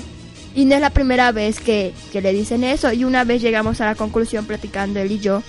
[0.57, 2.91] Y no es la primera vez que, que le dicen eso.
[2.91, 5.43] Y una vez llegamos a la conclusión platicando él y yo,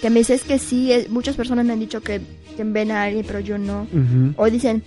[0.00, 2.22] que me dice es que sí, eh, muchas personas me han dicho que,
[2.56, 3.82] que ven a alguien, pero yo no.
[3.82, 4.32] Ujú.
[4.36, 4.82] O dicen,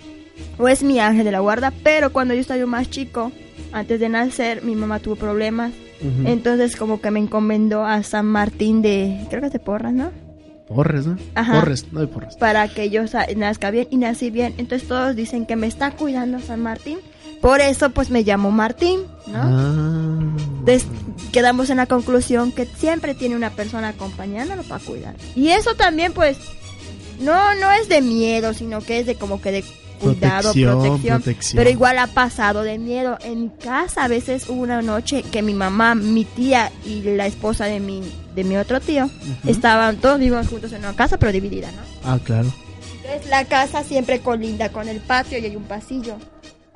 [0.58, 3.30] o es mi ángel de la guarda, pero cuando yo estaba más chico,
[3.70, 5.70] antes de nacer, mi mamá tuvo problemas.
[6.00, 6.28] Ujú.
[6.28, 10.10] Entonces como que me encomendó a San Martín de, creo que es de Porras, ¿no?
[10.66, 11.18] Porres, ¿no?
[11.36, 11.60] Ajá.
[11.60, 12.34] Porres, no hay porres.
[12.36, 13.02] Para que yo
[13.36, 14.54] nazca bien y nací bien.
[14.58, 16.98] Entonces todos dicen que me está cuidando San Martín.
[17.40, 19.38] Por eso pues me llamo Martín, ¿no?
[19.42, 20.36] Ah.
[20.60, 20.86] Entonces
[21.32, 25.14] quedamos en la conclusión que siempre tiene una persona acompañándolo para cuidar.
[25.36, 26.36] Y eso también pues
[27.20, 29.64] no no es de miedo, sino que es de como que de
[30.00, 31.22] cuidado, Protección, protección.
[31.22, 31.56] protección.
[31.58, 33.18] Pero igual ha pasado de miedo.
[33.22, 37.26] En mi casa a veces hubo una noche que mi mamá, mi tía y la
[37.26, 38.02] esposa de mi
[38.34, 39.10] de mi otro tío
[39.46, 41.82] estaban todos vivos juntos en una casa pero dividida, ¿no?
[42.04, 42.52] Ah, claro.
[43.02, 46.16] Entonces la casa siempre colinda con el patio y hay un pasillo.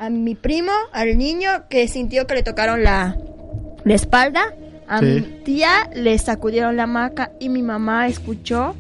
[0.03, 3.17] A mi primo, al niño que sintió que le tocaron la,
[3.85, 4.43] la espalda,
[4.89, 5.05] a Sí.
[5.05, 8.75] mi tía le sacudieron la hamaca y mi mamá escuchó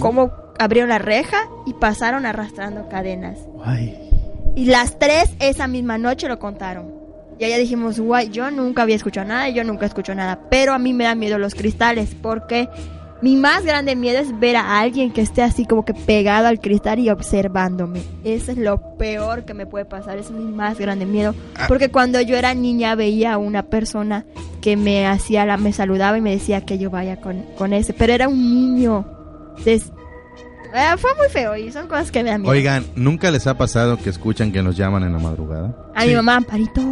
[0.00, 1.36] cómo abrieron la reja
[1.66, 3.38] y pasaron arrastrando cadenas.
[4.56, 6.92] Y las tres esa misma noche lo contaron.
[7.38, 10.40] Y allá dijimos, guay, yo nunca había escuchado nada, y yo nunca escucho nada.
[10.50, 12.68] Pero a mí me dan miedo los cristales, porque
[13.26, 16.60] mi más grande miedo es ver a alguien que esté así como que pegado al
[16.60, 18.00] cristal y observándome.
[18.22, 21.34] Eso es lo peor que me puede pasar, es mi más grande miedo.
[21.66, 24.26] Porque cuando yo era niña veía a una persona
[24.60, 27.94] que me hacía la, me saludaba y me decía que yo vaya con, con ese,
[27.94, 29.04] pero era un niño.
[29.58, 29.90] Entonces,
[30.76, 32.52] eh, fue muy feo y son cosas que me dan miedo.
[32.52, 35.74] Oigan, ¿nunca les ha pasado que escuchan que nos llaman en la madrugada?
[35.94, 36.82] A mi mamá, Amparito,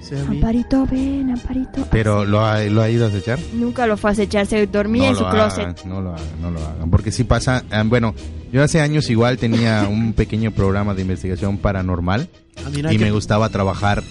[0.00, 0.36] Sí, a mí.
[0.36, 1.86] Amparito, ven, Amparito.
[1.90, 3.38] Pero ¿lo ha, lo ha ido a acechar?
[3.54, 5.60] Nunca lo fue a acechar, se dormía en no su lo closet.
[5.64, 6.90] hagan, no lo hagan, no lo hagan.
[6.90, 8.14] Porque si pasa, ah, bueno,
[8.52, 12.28] yo hace años igual tenía un pequeño programa de investigación paranormal
[12.64, 14.02] Ah, mira y que- me gustaba trabajar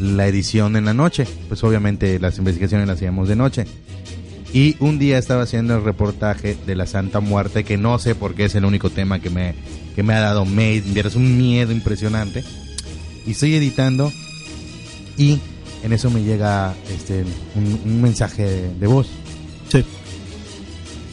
[0.00, 1.26] la edición en la noche.
[1.48, 3.66] Pues obviamente las investigaciones las hacíamos de noche.
[4.52, 8.34] Y un día estaba haciendo el reportaje de la Santa Muerte, que no sé por
[8.34, 9.54] qué es el único tema que me,
[9.94, 12.44] que me ha dado me, es un miedo impresionante.
[13.26, 14.12] Y estoy editando
[15.16, 15.38] y
[15.82, 17.24] en eso me llega este
[17.54, 19.08] un, un mensaje de, de voz.
[19.70, 19.84] Sí.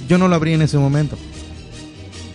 [0.10, 1.18] Yo no lo abrí en ese momento.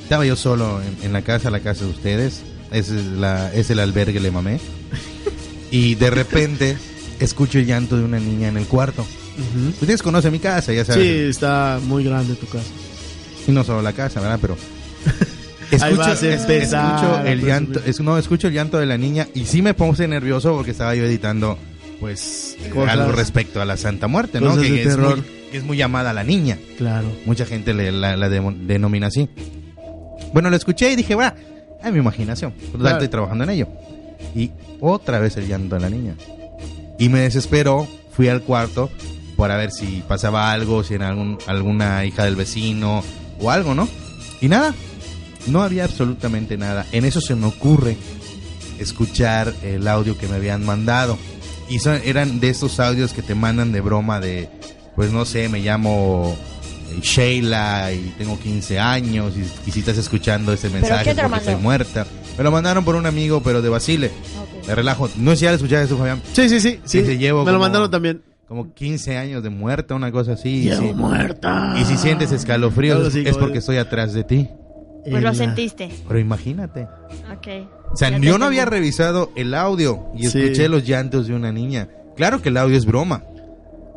[0.02, 2.42] Estaba yo solo en, en la casa, la casa de ustedes.
[2.70, 4.58] Es, la, es el albergue Le Mamé.
[5.70, 6.76] Y de repente
[7.20, 9.06] escucho el llanto de una niña en el cuarto.
[9.36, 9.68] Ujú.
[9.80, 11.02] Ustedes conocen mi casa, ya saben.
[11.02, 12.64] Sí, está muy grande tu casa.
[13.46, 14.38] Y no solo la casa, ¿verdad?
[14.40, 14.56] Pero
[15.80, 19.60] a es- escucho el llanto, es- no, escucho el llanto de la niña y sí
[19.62, 21.58] me puse nervioso porque estaba yo editando,
[22.00, 22.90] pues, eh, Cosas.
[22.98, 24.50] algo respecto a la Santa Muerte, ¿no?
[24.50, 25.16] Cosas Que, de es terror.
[25.16, 26.58] muy, que es muy llamada la niña.
[26.78, 27.06] Claro.
[27.26, 29.28] Mucha gente le, la, la demo- denomina así.
[30.32, 31.32] Bueno, lo escuché y dije, bueno,
[31.84, 32.52] es mi imaginación.
[32.78, 32.96] Claro.
[32.96, 33.68] estoy trabajando en ello.
[34.34, 36.14] Y otra vez el llanto de la niña.
[36.98, 38.90] Y me desesperó, fui al cuarto
[39.44, 43.04] para ver si pasaba algo, si era algún, alguna hija del vecino
[43.38, 43.86] o algo, ¿no?
[44.40, 44.74] Y nada,
[45.48, 46.86] no había absolutamente nada.
[46.92, 47.98] En eso se me ocurre
[48.78, 51.18] escuchar el audio que me habían mandado.
[51.68, 54.48] Y son, eran de estos audios que te mandan de broma de,
[54.96, 56.34] pues no sé, me llamo
[56.92, 61.56] eh, Sheila y tengo 15 años y, y si estás escuchando ese mensaje porque estoy
[61.56, 62.06] muerta.
[62.38, 64.10] Me lo mandaron por un amigo, pero de Basile.
[64.66, 65.10] De relajo.
[65.18, 66.22] No sé si ya lo escuchaste eso, Fabián.
[66.32, 66.80] Sí, sí, sí.
[66.86, 67.02] sí.
[67.18, 68.22] Llevo Me lo mandaron también.
[68.48, 70.62] Como 15 años de muerta, una cosa así.
[70.64, 70.94] Llevo Sí.
[70.94, 71.74] muerta.
[71.80, 74.48] Y si sientes escalofríos es porque estoy atrás de ti.
[75.02, 75.90] Pues lo la- sentiste.
[76.06, 76.82] Pero imagínate.
[77.32, 77.68] Ok.
[77.92, 80.38] O sea, yo no había revisado el audio y Sí.
[80.40, 81.88] escuché los llantos de una niña.
[82.16, 83.22] Claro que el audio es broma.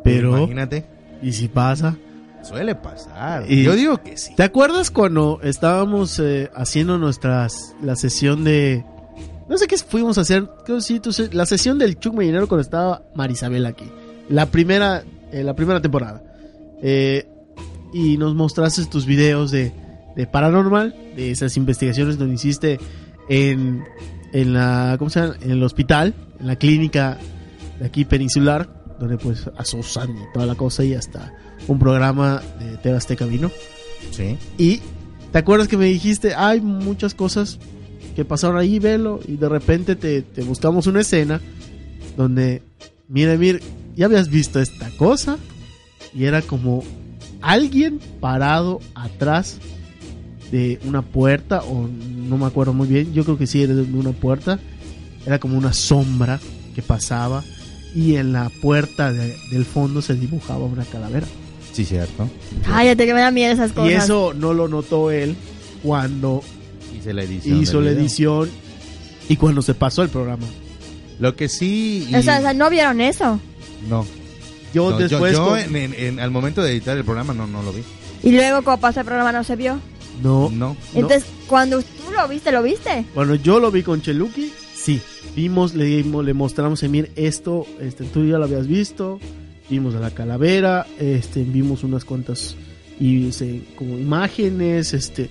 [0.04, 0.84] Pero, Imagínate.
[1.22, 1.96] ¿y si pasa?
[2.42, 3.50] Suele pasar.
[3.50, 4.34] Y- Yo digo que sí.
[4.34, 8.84] ¿Te acuerdas cuando estábamos eh, haciendo nuestras la sesión de
[9.48, 12.62] no sé qué fuimos a hacer, creo sí, tú la sesión del Chuck Marinero cuando
[12.62, 13.90] estaba Marisabel aquí,
[14.28, 16.22] la primera eh, la primera temporada.
[16.82, 17.26] Eh,
[17.92, 19.72] y nos mostraste tus videos de,
[20.16, 22.78] de paranormal, de esas investigaciones donde hiciste
[23.28, 23.84] en
[24.32, 25.36] en la ¿cómo se llama?
[25.40, 27.18] en el hospital, en la clínica
[27.78, 28.68] de aquí peninsular,
[28.98, 31.32] donde pues asosan y toda la cosa y hasta
[31.66, 33.50] un programa de TV Azteca vino.
[34.10, 34.36] Sí.
[34.56, 34.80] Y
[35.32, 37.58] te acuerdas que me dijiste, hay muchas cosas
[38.16, 39.20] que pasaron ahí, velo.
[39.26, 41.40] Y de repente te, te buscamos una escena
[42.16, 42.62] donde,
[43.08, 43.60] mira, mira,
[43.98, 45.36] ya habías visto esta cosa.
[46.14, 46.82] Y era como
[47.42, 49.58] alguien parado atrás
[50.50, 53.82] de una puerta, o no me acuerdo muy bien, yo creo que sí era de
[53.82, 54.58] una puerta.
[55.26, 56.40] Era como una sombra
[56.74, 57.44] que pasaba.
[57.94, 61.26] Y en la puerta de- del fondo se dibujaba una calavera.
[61.72, 62.28] Sí, cierto.
[62.64, 63.90] Cállate que me da miedo esas cosas.
[63.90, 65.36] Y eso no lo notó él
[65.82, 66.42] cuando
[66.96, 67.62] Hice la edición.
[67.62, 68.48] hizo la edición
[69.28, 70.46] y cuando se pasó el programa.
[71.18, 72.06] Lo que sí.
[72.10, 73.40] y- O sea, o sea, no vieron eso.
[73.88, 74.06] No.
[74.74, 77.46] Yo No, después yo, con- en- en- en- al momento de editar el programa no,
[77.46, 77.82] no lo vi.
[78.22, 79.80] Y luego cuando pasó el programa no se vio.
[80.22, 80.76] no, No.
[80.94, 83.04] Entonces, cuando tú lo viste, ¿lo viste?
[83.14, 85.00] cuando yo lo vi con Cheluki, sí,
[85.36, 89.20] vimos, le, dimos- le mostramos, Emir, esto, este, tú ya lo habías visto,
[89.70, 92.56] vimos a la calavera, este, vimos unas cuantas
[93.00, 95.30] y este, como imágenes, este,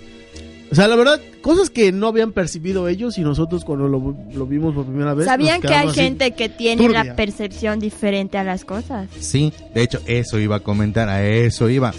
[0.71, 4.45] o sea, la verdad, cosas que no habían percibido ellos y nosotros cuando lo, lo
[4.45, 5.27] vimos por primera vez.
[5.27, 7.05] ¿Sabían que hay gente que tiene turbia.
[7.05, 9.07] la percepción diferente a las cosas?
[9.17, 11.93] Sí, de hecho, eso iba a comentar, a eso iba.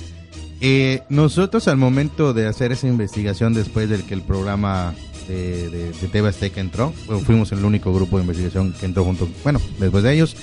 [0.60, 4.94] Eh, nosotros al momento de hacer esa investigación después del que el programa
[5.28, 9.02] de, de, de TV Azteca entró, bueno, fuimos el único grupo de investigación que entró
[9.02, 10.36] junto, bueno, después de ellos.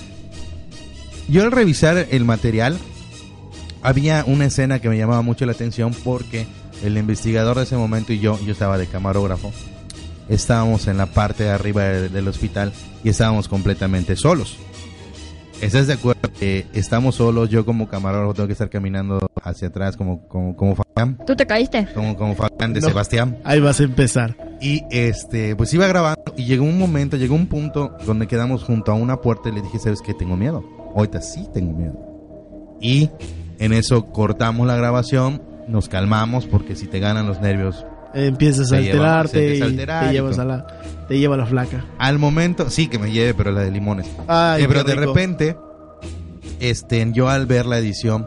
[1.30, 2.80] Yo al revisar el material,
[3.84, 6.48] había una escena que me llamaba mucho la atención porque
[6.84, 9.52] el investigador de ese momento y yo, yo estaba de camarógrafo,
[10.30, 12.72] estábamos en la parte de arriba de- del hospital
[13.04, 14.58] y estábamos completamente solos.
[15.62, 17.50] ¿Estás de acuerdo que estamos solos?
[17.50, 21.46] Yo como camarógrafo tengo que estar caminando hacia atrás como, como, como Fabián, ¿Tú te
[21.46, 21.88] caíste?
[21.96, 22.88] como, como Fabián de No.
[22.88, 23.38] Sebastián.
[23.46, 24.36] Ahí vas a empezar.
[24.60, 28.92] Y este, pues iba grabando y llegó un momento, llegó un punto donde quedamos junto
[28.92, 30.14] a una puerta y le dije, ¿sabes qué?
[30.14, 30.64] Tengo miedo.
[30.94, 31.98] Ahorita sí tengo miedo.
[32.82, 33.10] Y
[33.60, 38.80] en eso cortamos la grabación, nos calmamos porque si te ganan los nervios, Empiezas a
[38.80, 40.66] lleva- alterarte y te y llevas a la,
[41.10, 41.84] te lleva la flaca.
[41.98, 44.08] al momento, sí que me lleve, pero la de limones.
[44.28, 45.14] Ay, Eh, pero de rico.
[45.14, 45.58] repente,
[46.62, 48.26] este, yo al ver la edición,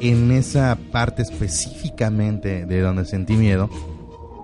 [0.00, 3.68] en esa parte específicamente de donde sentí miedo,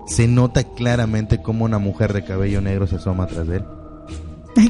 [0.07, 3.63] se nota claramente cómo una mujer de cabello negro se asoma atrás de él.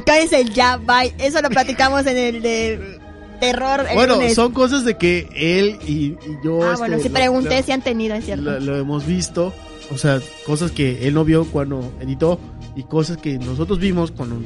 [0.04, 1.12] Cállense ya, bye.
[1.18, 2.99] Eso lo platicamos en el de
[3.40, 3.86] terror.
[3.88, 4.34] el Bueno, lunes.
[4.34, 6.62] son cosas de que él y, y yo.
[6.62, 8.44] Ah, este, bueno, sí lo- pregunté lo- si han tenido, es cierto.
[8.44, 9.52] lo, lo hemos visto.
[9.92, 12.38] O sea, cosas que él no vio cuando editó
[12.76, 14.36] y cosas que nosotros vimos cuando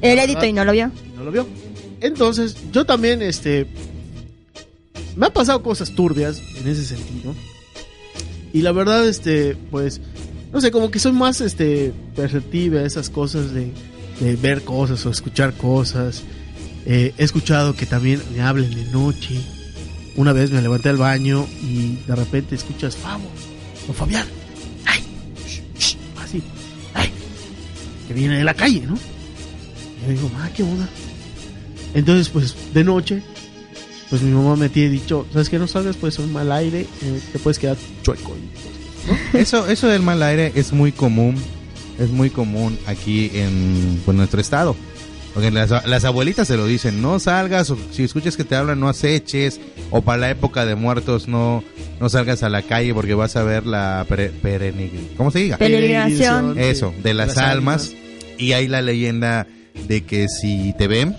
[0.00, 0.90] Él editó y no lo vio.
[1.16, 1.46] no lo vio.
[2.00, 3.66] Entonces, yo también, este.
[5.16, 7.34] Me han pasado cosas turbias en ese sentido.
[8.52, 10.00] Y la verdad, este, pues.
[10.52, 11.92] No sé, como que soy más, este.
[12.16, 13.72] Perceptiva a esas cosas de,
[14.20, 16.22] de ver cosas o escuchar cosas.
[16.86, 19.40] Eh, he escuchado que también me hablen de noche.
[20.16, 23.32] Una vez me levanté al baño y de repente escuchas, vamos,
[23.88, 24.26] o Fabián,
[24.84, 25.00] ay,
[25.46, 26.42] shh, shh", así,
[26.94, 27.10] ay,
[28.06, 28.94] que viene de la calle, ¿no?
[28.94, 30.88] Y yo digo, ah, qué onda.
[31.94, 33.22] Entonces, pues, de noche,
[34.10, 35.96] pues mi mamá me tiene dicho, ¿sabes que no salgas?
[35.96, 38.36] Pues un mal aire, eh, te puedes quedar chueco.
[39.06, 41.36] Pues, Eso, eso del mal aire es muy común,
[41.98, 44.76] es muy común aquí en pues, nuestro estado.
[45.34, 48.78] Porque las, las abuelitas se lo dicen, no salgas, o si escuchas que te hablan,
[48.78, 49.60] no aceches,
[49.90, 51.64] o para la época de muertos no,
[52.00, 55.56] no salgas a la calle porque vas a ver la pere- perenig- ¿cómo se diga?
[55.56, 56.56] Peregrinación.
[56.58, 57.92] Eso, de las, Las almas.
[58.38, 59.46] Y hay la leyenda
[59.88, 61.16] de que si te ven,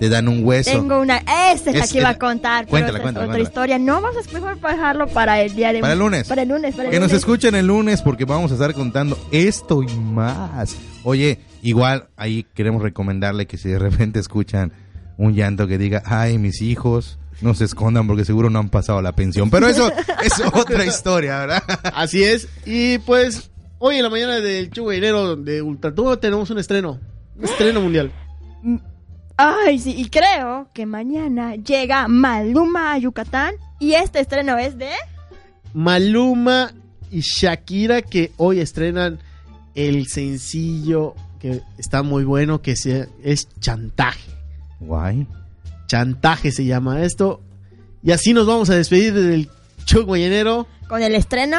[0.00, 0.70] te dan un hueso.
[0.70, 1.18] Tengo una.
[1.52, 2.66] Esta es la que iba a contar.
[2.66, 3.78] cuéntala, pero cuéntala, otra historia.
[3.78, 6.28] No, vamos a mejor dejarlo para el día de Para el lunes.
[6.28, 6.74] Para el lunes.
[6.74, 10.76] Para el Que nos escuchen el lunes porque vamos a estar contando esto y más.
[11.02, 14.72] Oye, igual ahí queremos recomendarle que si de repente escuchan
[15.16, 19.00] un llanto que diga, ay, mis hijos, no se escondan porque seguro no han pasado
[19.02, 19.50] la pensión.
[19.50, 19.90] Pero eso
[20.24, 21.62] es otra historia, ¿verdad?
[21.94, 22.48] Así es.
[22.66, 27.00] Y pues, hoy en la mañana del Chuguinero de Ultratubo tenemos un estreno.
[27.36, 28.12] Un estreno mundial.
[29.36, 33.54] Ay, sí, y creo que mañana llega Maluma a Yucatán.
[33.80, 34.90] Y este estreno es de.
[35.72, 36.72] Maluma
[37.10, 39.18] y Shakira que hoy estrenan
[39.74, 41.14] el sencillo
[41.44, 44.30] que está muy bueno que se, es Chantaje.
[44.80, 45.26] Guay.
[45.86, 47.42] Chantaje se llama esto.
[48.02, 49.50] Y así nos vamos a despedir del
[49.84, 50.66] show mañanero.
[50.88, 51.58] Con el estreno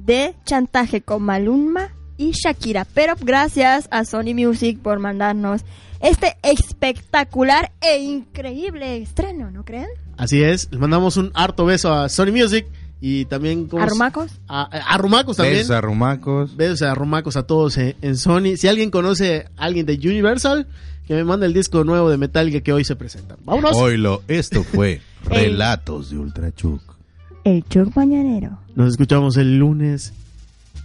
[0.00, 2.84] de Chantaje con Maluma y Shakira.
[2.92, 5.60] Pero gracias a Sony Music por mandarnos
[6.00, 9.90] este espectacular e increíble estreno, ¿no creen?
[10.16, 12.66] Así es, les mandamos un harto beso a Sony Music
[13.00, 14.30] y también ¿cómo ¿A se- Rumacos?
[14.48, 15.58] a, a Rumacos también.
[15.58, 16.56] Besos a Rumacos.
[16.56, 18.56] Besos a Rumacos a todos en, en Sony.
[18.56, 20.66] Si alguien conoce a alguien de Universal,
[21.06, 23.36] que me mande el disco nuevo de Metallica que hoy se presenta.
[23.44, 23.76] Vámonos.
[23.76, 26.82] Oilo, esto fue Relatos de Ultrachuc.
[27.44, 28.58] El Chuck Mañanero.
[28.76, 30.12] Nos escuchamos el lunes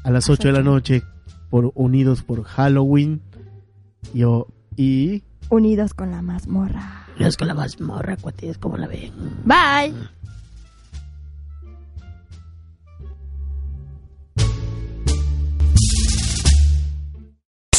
[0.04, 1.04] a las 8 de la noche
[1.50, 3.22] por Unidos por Halloween.
[4.14, 4.48] Yo
[4.78, 7.08] y Unidos con la mazmorra.
[7.18, 9.12] Unidos con la mazmorra, cuates, ¿cómo la ven?
[9.46, 9.94] Bye.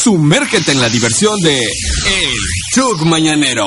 [0.07, 2.39] Sumérgete en la diversión de El
[2.73, 3.67] Chug Mañanero.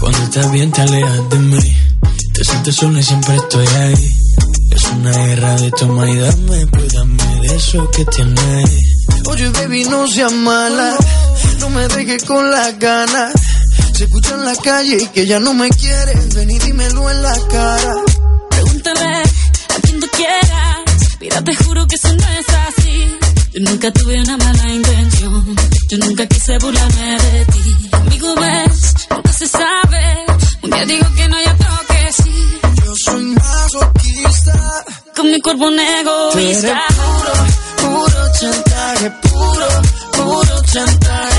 [0.00, 1.58] Cuando estás bien te alejas de mí.
[2.32, 3.94] Te sientes sola y siempre estoy ahí.
[4.70, 8.70] Es una guerra de toma y dame Pues dame de eso que tienes.
[9.26, 10.96] Oye baby no seas mala.
[11.58, 13.34] No me dejes con las ganas
[14.02, 17.22] Se escucha en la calle y que ya no me quieres Ven y dímelo en
[17.22, 17.94] la cara
[18.50, 21.18] Pregúntale a quien tú quieras.
[21.20, 23.18] Mira, te juro que eso no es así.
[23.52, 25.56] Yo nunca tuve una mala intención.
[25.88, 27.88] Yo nunca quise burlarme de ti.
[27.92, 30.26] Amigo, ves, nunca se sabe.
[30.62, 32.60] Un día digo que no, y otro que sí.
[32.84, 34.84] Yo soy masoquista
[35.14, 36.80] Con mi cuerpo un Tú eres egoísta.
[37.78, 39.68] puro, puro chantaje Puro,
[40.10, 41.31] puro chantaje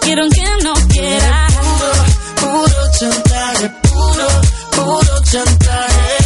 [0.00, 1.46] quiero aunque no quiera.
[2.40, 4.28] puro chantaje, puro,
[4.76, 6.16] puro chantaje.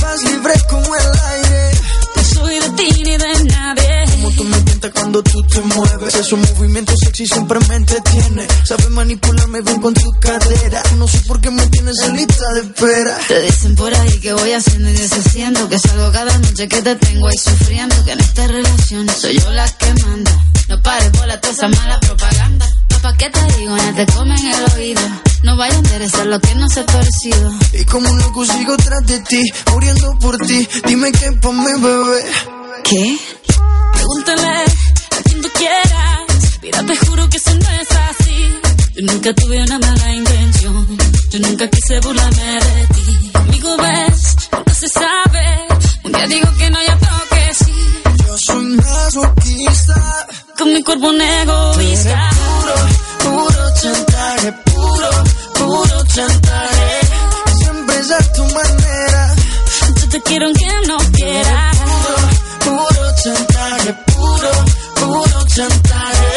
[0.00, 1.70] Vas libre como el aire.
[2.16, 4.04] No soy de ti ni de nadie.
[4.12, 6.14] Como tú me tientas cuando tú te mueves.
[6.14, 8.46] Esos movimientos sexy siempre me entretiene.
[8.64, 10.82] Sabes manipularme bien con tu cadera.
[10.96, 13.18] No sé por qué me tienes en lista de espera.
[13.28, 16.96] Te dicen por ahí que voy haciendo y deshaciendo Que salgo cada noche que te
[16.96, 20.32] tengo ahí sufriendo Que en esta relación soy yo la que manda
[20.68, 22.66] No pares por toda esa mala propaganda
[23.00, 23.76] Papá, ¿qué te digo?
[23.76, 25.00] No te comen el oído
[25.44, 28.76] No vaya a interesar lo que no se ha torcido Y como un loco sigo
[28.76, 30.68] tras de ti, muriendo por ti.
[30.84, 32.24] Dime que pa' mi bebé.
[32.82, 33.18] ¿Qué?
[33.92, 38.60] Pregúntale a quien tú quieras Mira, te juro que eso no es así
[38.96, 40.98] Yo nunca tuve una mala intención
[41.30, 45.68] Yo nunca quise burlarme de ti Amigo, ves, nunca se sabe
[46.02, 50.26] Un día digo que no, y otro que sí Yo soy masoquista.
[50.58, 52.47] Con mi cuerpo un egoísta
[56.18, 57.00] chantaje.
[57.58, 59.34] Siempre es a tu manera.
[60.00, 61.70] Yo te quiero aunque no quiera
[62.64, 64.50] Puro chantaje, puro,
[64.96, 66.27] puro chantaje.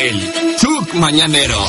[0.00, 1.62] El Chuck Mañanero.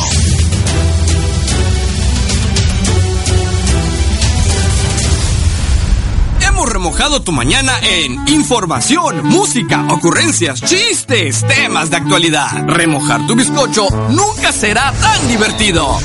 [6.39, 12.47] Hemos remojado tu mañana en información, música, ocurrencias, chistes, temas de actualidad.
[12.65, 15.99] Remojar tu bizcocho nunca será tan divertido.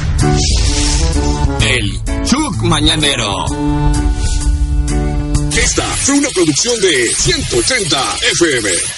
[1.61, 3.90] El Chuck Mañanero.
[5.71, 8.91] Esta fue una producción de 180 FM.